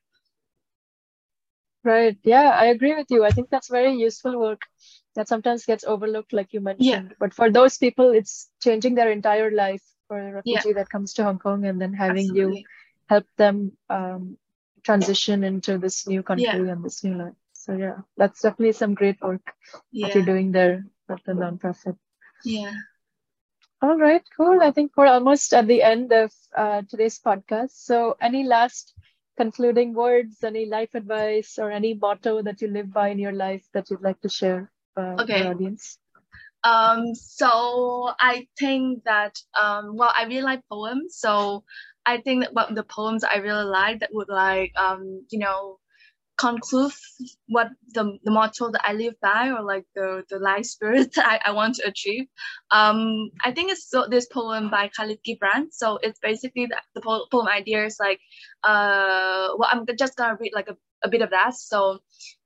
Right. 1.83 2.17
Yeah 2.23 2.51
i 2.51 2.65
agree 2.65 2.95
with 2.95 3.07
you. 3.09 3.25
I 3.25 3.31
think 3.31 3.49
that's 3.49 3.69
very 3.69 3.93
useful 3.93 4.39
work 4.39 4.61
that 5.15 5.27
sometimes 5.27 5.65
gets 5.65 5.83
overlooked 5.83 6.31
like 6.31 6.53
you 6.53 6.61
mentioned. 6.61 7.09
Yeah. 7.09 7.15
but 7.19 7.33
for 7.33 7.49
those 7.51 7.77
people 7.77 8.11
it's 8.11 8.49
changing 8.61 8.95
their 8.95 9.11
entire 9.11 9.51
life 9.51 9.81
for 10.11 10.19
a 10.19 10.31
refugee 10.33 10.69
yeah. 10.69 10.73
that 10.73 10.89
comes 10.89 11.13
to 11.13 11.23
Hong 11.23 11.39
Kong 11.39 11.65
and 11.65 11.79
then 11.79 11.93
having 11.93 12.27
Absolutely. 12.27 12.59
you 12.59 12.65
help 13.07 13.25
them 13.37 13.71
um, 13.89 14.37
transition 14.83 15.45
into 15.45 15.77
this 15.77 16.05
new 16.05 16.21
country 16.21 16.43
yeah. 16.43 16.73
and 16.73 16.83
this 16.83 17.01
new 17.01 17.15
life. 17.15 17.39
So 17.53 17.77
yeah, 17.77 17.99
that's 18.17 18.41
definitely 18.41 18.73
some 18.73 18.93
great 18.93 19.21
work 19.21 19.53
yeah. 19.89 20.07
that 20.07 20.15
you're 20.15 20.25
doing 20.25 20.51
there 20.51 20.83
at 21.07 21.23
the 21.25 21.31
nonprofit. 21.31 21.95
Yeah. 22.43 22.73
All 23.81 23.97
right, 23.97 24.23
cool. 24.35 24.59
I 24.61 24.71
think 24.71 24.91
we're 24.97 25.07
almost 25.07 25.53
at 25.53 25.67
the 25.67 25.81
end 25.81 26.11
of 26.11 26.33
uh, 26.55 26.81
today's 26.89 27.17
podcast. 27.17 27.71
So, 27.71 28.15
any 28.21 28.43
last 28.43 28.93
concluding 29.37 29.93
words, 29.93 30.43
any 30.43 30.65
life 30.65 30.93
advice, 30.93 31.57
or 31.57 31.71
any 31.71 31.95
motto 31.95 32.43
that 32.43 32.61
you 32.61 32.67
live 32.67 32.91
by 32.93 33.07
in 33.09 33.17
your 33.17 33.31
life 33.31 33.65
that 33.73 33.89
you'd 33.89 34.03
like 34.03 34.21
to 34.21 34.29
share 34.29 34.69
uh, 34.97 35.15
okay. 35.21 35.33
with 35.33 35.43
the 35.43 35.49
audience? 35.49 35.97
Um, 36.63 37.15
so 37.15 38.13
I 38.19 38.47
think 38.59 39.03
that 39.05 39.37
um, 39.59 39.95
well, 39.97 40.13
I 40.15 40.25
really 40.25 40.41
like 40.41 40.61
poems. 40.69 41.17
So 41.17 41.63
I 42.05 42.17
think 42.17 42.43
that 42.43 42.53
what 42.53 42.73
the 42.75 42.83
poems 42.83 43.23
I 43.23 43.37
really 43.37 43.63
like 43.63 43.99
that 43.99 44.09
would 44.13 44.29
like 44.29 44.71
um, 44.77 45.25
you 45.29 45.39
know 45.39 45.79
conclude 46.41 46.91
what 47.47 47.67
the, 47.93 48.17
the 48.23 48.31
motto 48.31 48.71
that 48.71 48.81
I 48.83 48.93
live 48.93 49.13
by 49.21 49.49
or 49.49 49.61
like 49.61 49.85
the, 49.93 50.23
the 50.29 50.39
life 50.39 50.65
spirit 50.65 51.13
that 51.15 51.25
I, 51.45 51.49
I 51.49 51.51
want 51.51 51.75
to 51.75 51.87
achieve. 51.87 52.25
Um, 52.71 53.29
I 53.45 53.51
think 53.51 53.71
it's 53.71 53.89
so, 53.89 54.07
this 54.09 54.25
poem 54.25 54.71
by 54.71 54.89
Kahlil 54.89 55.19
Gibran. 55.27 55.67
So 55.71 55.99
it's 56.01 56.19
basically 56.19 56.65
the, 56.65 56.77
the 56.95 57.01
poem 57.01 57.47
idea 57.47 57.85
is 57.85 57.97
like, 57.99 58.19
uh, 58.63 59.49
well, 59.57 59.69
I'm 59.71 59.85
just 59.97 60.15
gonna 60.15 60.37
read 60.39 60.53
like 60.55 60.69
a, 60.69 60.77
a 61.03 61.09
bit 61.09 61.21
of 61.21 61.29
that. 61.29 61.55
So 61.55 61.99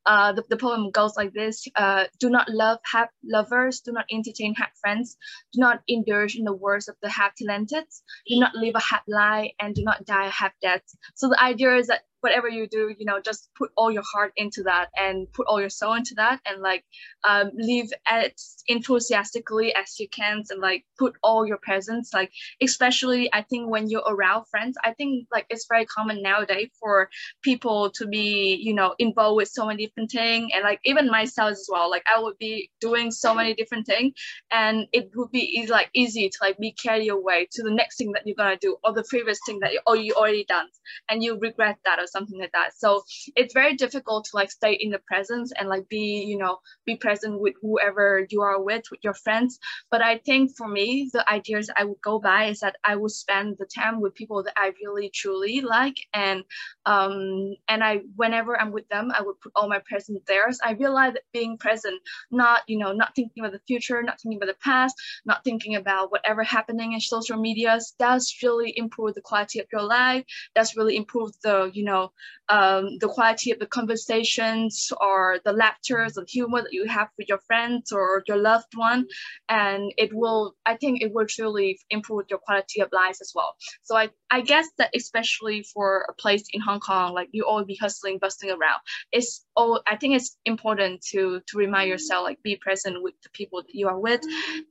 uh, 0.05 0.33
the, 0.33 0.43
the 0.49 0.57
poem 0.57 0.91
goes 0.91 1.15
like 1.15 1.33
this 1.33 1.67
uh, 1.75 2.05
Do 2.19 2.29
not 2.29 2.49
love 2.49 2.79
half 2.91 3.09
lovers, 3.23 3.81
do 3.81 3.91
not 3.91 4.05
entertain 4.11 4.53
half 4.55 4.75
friends, 4.79 5.17
do 5.53 5.59
not 5.59 5.81
indulge 5.87 6.35
in 6.35 6.45
the 6.45 6.53
words 6.53 6.87
of 6.87 6.95
the 7.01 7.09
half 7.09 7.33
talented, 7.35 7.85
do 8.27 8.39
not 8.39 8.55
live 8.55 8.75
a 8.75 8.79
half 8.79 9.03
lie, 9.07 9.51
and 9.59 9.73
do 9.75 9.83
not 9.83 10.05
die 10.05 10.27
a 10.27 10.29
half 10.29 10.53
death. 10.61 10.81
So 11.15 11.29
the 11.29 11.41
idea 11.41 11.75
is 11.75 11.87
that 11.87 12.01
whatever 12.25 12.49
you 12.49 12.67
do, 12.67 12.91
you 12.97 13.05
know, 13.05 13.21
just 13.21 13.49
put 13.55 13.69
all 13.77 13.91
your 13.91 14.01
heart 14.11 14.33
into 14.35 14.63
that 14.63 14.87
and 14.97 15.31
put 15.31 15.45
all 15.45 15.59
your 15.59 15.69
soul 15.69 15.93
into 15.93 16.15
that 16.15 16.39
and 16.47 16.59
like 16.59 16.83
um, 17.23 17.51
live 17.53 17.89
as 18.07 18.31
enthusiastically 18.67 19.75
as 19.75 19.99
you 19.99 20.09
can 20.09 20.41
and 20.49 20.59
like 20.59 20.83
put 20.97 21.13
all 21.21 21.45
your 21.45 21.59
presence, 21.61 22.09
like 22.15 22.31
especially 22.59 23.29
I 23.31 23.43
think 23.43 23.69
when 23.69 23.91
you're 23.91 24.01
around 24.07 24.45
friends, 24.45 24.75
I 24.83 24.93
think 24.93 25.27
like 25.31 25.45
it's 25.51 25.67
very 25.69 25.85
common 25.85 26.23
nowadays 26.23 26.71
for 26.79 27.09
people 27.43 27.91
to 27.91 28.07
be, 28.07 28.59
you 28.59 28.73
know, 28.73 28.95
involved 28.97 29.37
with 29.37 29.49
so 29.49 29.67
many 29.67 29.91
different 29.95 30.11
things 30.11 30.51
and 30.53 30.63
like 30.63 30.79
even 30.85 31.09
myself 31.09 31.51
as 31.51 31.67
well. 31.71 31.89
Like 31.89 32.03
I 32.13 32.19
would 32.21 32.37
be 32.37 32.69
doing 32.81 33.11
so 33.11 33.33
many 33.33 33.53
different 33.53 33.85
things 33.85 34.13
and 34.51 34.87
it 34.93 35.09
would 35.15 35.31
be 35.31 35.39
easy, 35.59 35.71
like 35.71 35.89
easy 35.93 36.29
to 36.29 36.37
like 36.41 36.57
be 36.57 36.71
carried 36.73 37.09
away 37.09 37.47
to 37.51 37.63
the 37.63 37.71
next 37.71 37.97
thing 37.97 38.11
that 38.13 38.23
you're 38.25 38.35
gonna 38.35 38.57
do 38.57 38.77
or 38.83 38.93
the 38.93 39.03
previous 39.09 39.39
thing 39.45 39.59
that 39.61 39.73
you, 39.73 39.79
or 39.87 39.95
you 39.95 40.13
already 40.13 40.45
done 40.45 40.67
and 41.09 41.23
you 41.23 41.37
regret 41.39 41.77
that 41.85 41.99
or 41.99 42.07
something 42.07 42.39
like 42.39 42.51
that 42.53 42.71
so 42.77 43.03
it's 43.35 43.53
very 43.53 43.75
difficult 43.75 44.25
to 44.25 44.31
like 44.35 44.51
stay 44.51 44.73
in 44.73 44.91
the 44.91 44.99
presence 45.07 45.51
and 45.57 45.69
like 45.69 45.87
be 45.89 46.23
you 46.27 46.37
know 46.37 46.57
be 46.85 46.95
present 46.95 47.39
with 47.39 47.53
whoever 47.61 48.25
you 48.29 48.41
are 48.41 48.61
with 48.61 48.83
with 48.91 48.99
your 49.03 49.13
friends 49.13 49.59
but 49.91 50.01
i 50.01 50.17
think 50.19 50.51
for 50.57 50.67
me 50.67 51.09
the 51.13 51.29
ideas 51.31 51.69
i 51.77 51.83
would 51.83 52.01
go 52.03 52.19
by 52.19 52.45
is 52.45 52.59
that 52.59 52.75
i 52.83 52.95
would 52.95 53.11
spend 53.11 53.55
the 53.59 53.65
time 53.65 54.01
with 54.01 54.13
people 54.15 54.43
that 54.43 54.53
i 54.57 54.71
really 54.83 55.09
truly 55.13 55.61
like 55.61 55.97
and 56.13 56.43
um 56.85 57.55
and 57.67 57.83
i 57.83 57.99
whenever 58.15 58.59
i'm 58.59 58.71
with 58.71 58.87
them 58.89 59.11
i 59.17 59.21
would 59.21 59.39
put 59.41 59.51
all 59.55 59.69
my 59.69 59.79
presence 59.85 60.19
there 60.27 60.51
so 60.51 60.59
i 60.63 60.71
realize 60.71 61.13
that 61.13 61.23
being 61.33 61.57
present 61.57 61.99
not 62.31 62.61
you 62.67 62.77
know 62.77 62.91
not 62.91 63.15
thinking 63.15 63.43
about 63.43 63.53
the 63.53 63.61
future 63.67 64.01
not 64.03 64.19
thinking 64.19 64.37
about 64.37 64.47
the 64.47 64.63
past 64.63 64.95
not 65.25 65.43
thinking 65.43 65.75
about 65.75 66.11
whatever 66.11 66.43
happening 66.43 66.93
in 66.93 66.99
social 66.99 67.37
medias 67.37 67.93
does 67.99 68.33
really 68.43 68.73
improve 68.77 69.13
the 69.13 69.21
quality 69.21 69.59
of 69.59 69.65
your 69.71 69.83
life 69.83 70.23
does 70.55 70.75
really 70.75 70.95
improve 70.95 71.31
the 71.43 71.71
you 71.73 71.83
know 71.83 72.11
um, 72.49 72.97
the 72.99 73.07
quality 73.07 73.51
of 73.51 73.59
the 73.59 73.65
conversations 73.65 74.91
or 75.01 75.39
the 75.45 75.51
laughter, 75.51 76.07
the 76.13 76.25
humor 76.27 76.61
that 76.61 76.73
you 76.73 76.85
have 76.87 77.09
with 77.17 77.27
your 77.27 77.39
friends 77.39 77.91
or 77.91 78.23
your 78.27 78.37
loved 78.37 78.75
one. 78.75 79.07
And 79.49 79.91
it 79.97 80.13
will, 80.13 80.55
I 80.65 80.75
think 80.75 81.01
it 81.01 81.13
will 81.13 81.25
truly 81.25 81.79
improve 81.89 82.25
your 82.29 82.39
quality 82.39 82.81
of 82.81 82.89
life 82.91 83.17
as 83.21 83.31
well. 83.33 83.55
So 83.83 83.95
I, 83.95 84.09
I 84.29 84.41
guess 84.41 84.67
that 84.77 84.91
especially 84.95 85.63
for 85.63 86.05
a 86.09 86.13
place 86.13 86.43
in 86.51 86.61
Hong 86.61 86.79
Kong, 86.79 87.13
like 87.13 87.29
you 87.31 87.45
all 87.45 87.63
be 87.63 87.75
hustling, 87.75 88.19
bustling 88.19 88.51
around, 88.51 88.81
it's 89.11 89.44
all, 89.55 89.81
I 89.87 89.95
think 89.95 90.15
it's 90.15 90.37
important 90.45 91.01
to, 91.11 91.41
to 91.47 91.57
remind 91.57 91.89
yourself, 91.89 92.23
like 92.23 92.41
be 92.43 92.55
present 92.55 93.01
with 93.01 93.13
the 93.23 93.29
people 93.29 93.61
that 93.61 93.73
you 93.73 93.87
are 93.87 93.99
with. 93.99 94.21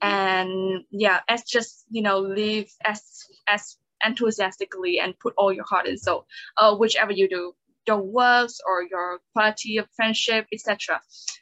And 0.03 0.85
yeah, 0.91 1.21
as 1.29 1.45
just, 1.45 1.85
you 1.91 2.03
know, 2.03 2.19
live 2.19 2.69
as, 2.85 3.25
as 3.47 3.77
enthusiastically 4.05 5.01
and 5.01 5.19
put 5.19 5.35
all 5.37 5.53
your 5.53 5.65
heart 5.65 5.87
in. 5.87 5.97
So 5.97 6.27
uh, 6.57 6.77
whichever 6.77 7.13
you 7.13 7.29
do, 7.29 7.55
your 7.87 8.03
works 8.03 8.61
or 8.67 8.83
your 8.83 9.21
quality 9.33 9.79
of 9.79 9.89
friendship, 9.95 10.47
etc. 10.53 11.01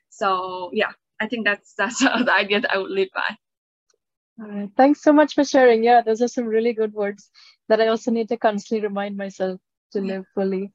So 0.08 0.70
yeah, 0.72 0.92
I 1.20 1.28
think 1.28 1.44
that's 1.44 1.74
that's 1.78 2.00
the 2.00 2.32
idea 2.32 2.60
that 2.60 2.72
I 2.72 2.78
would 2.78 2.90
live 2.90 3.08
by. 3.14 3.36
All 4.40 4.48
right. 4.48 4.70
Thanks 4.76 5.02
so 5.02 5.12
much 5.12 5.34
for 5.34 5.44
sharing. 5.44 5.84
Yeah, 5.84 6.02
those 6.02 6.22
are 6.22 6.28
some 6.28 6.46
really 6.46 6.72
good 6.72 6.92
words 6.92 7.30
that 7.68 7.80
I 7.80 7.88
also 7.88 8.10
need 8.10 8.28
to 8.30 8.36
constantly 8.36 8.86
remind 8.86 9.16
myself 9.16 9.60
to 9.92 10.00
live 10.00 10.24
fully. 10.34 10.72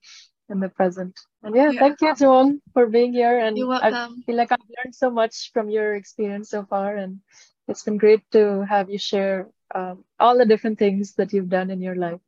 In 0.50 0.60
the 0.60 0.70
present. 0.70 1.20
And 1.44 1.56
yeah, 1.56 1.72
yeah. 1.72 1.80
thank 1.80 2.02
you, 2.02 2.16
Joan, 2.16 2.62
for 2.74 2.88
being 2.88 3.14
here. 3.14 3.40
And 3.40 3.58
You're 3.58 3.68
welcome. 3.68 3.94
I 3.94 4.26
feel 4.26 4.36
like 4.36 4.52
I've 4.52 4.60
learned 4.78 4.96
so 4.96 5.10
much 5.10 5.52
from 5.54 5.70
your 5.70 5.96
experience 5.96 6.50
so 6.50 6.66
far. 6.66 6.96
And 6.96 7.20
it's 7.68 7.84
been 7.84 7.98
great 7.98 8.24
to 8.32 8.66
have 8.66 8.90
you 8.90 8.98
share 8.98 9.50
um, 9.74 10.04
all 10.20 10.38
the 10.38 10.46
different 10.46 10.80
things 10.80 11.14
that 11.16 11.34
you've 11.34 11.50
done 11.50 11.70
in 11.70 11.82
your 11.82 11.96
life. 11.96 12.22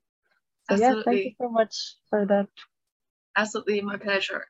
So 0.69 0.75
Absolutely. 0.75 0.97
yeah, 0.97 1.03
thank 1.03 1.25
you 1.25 1.33
so 1.41 1.49
much 1.49 1.95
for 2.09 2.25
that. 2.25 2.47
Absolutely, 3.35 3.81
my 3.81 3.97
pleasure. 3.97 4.45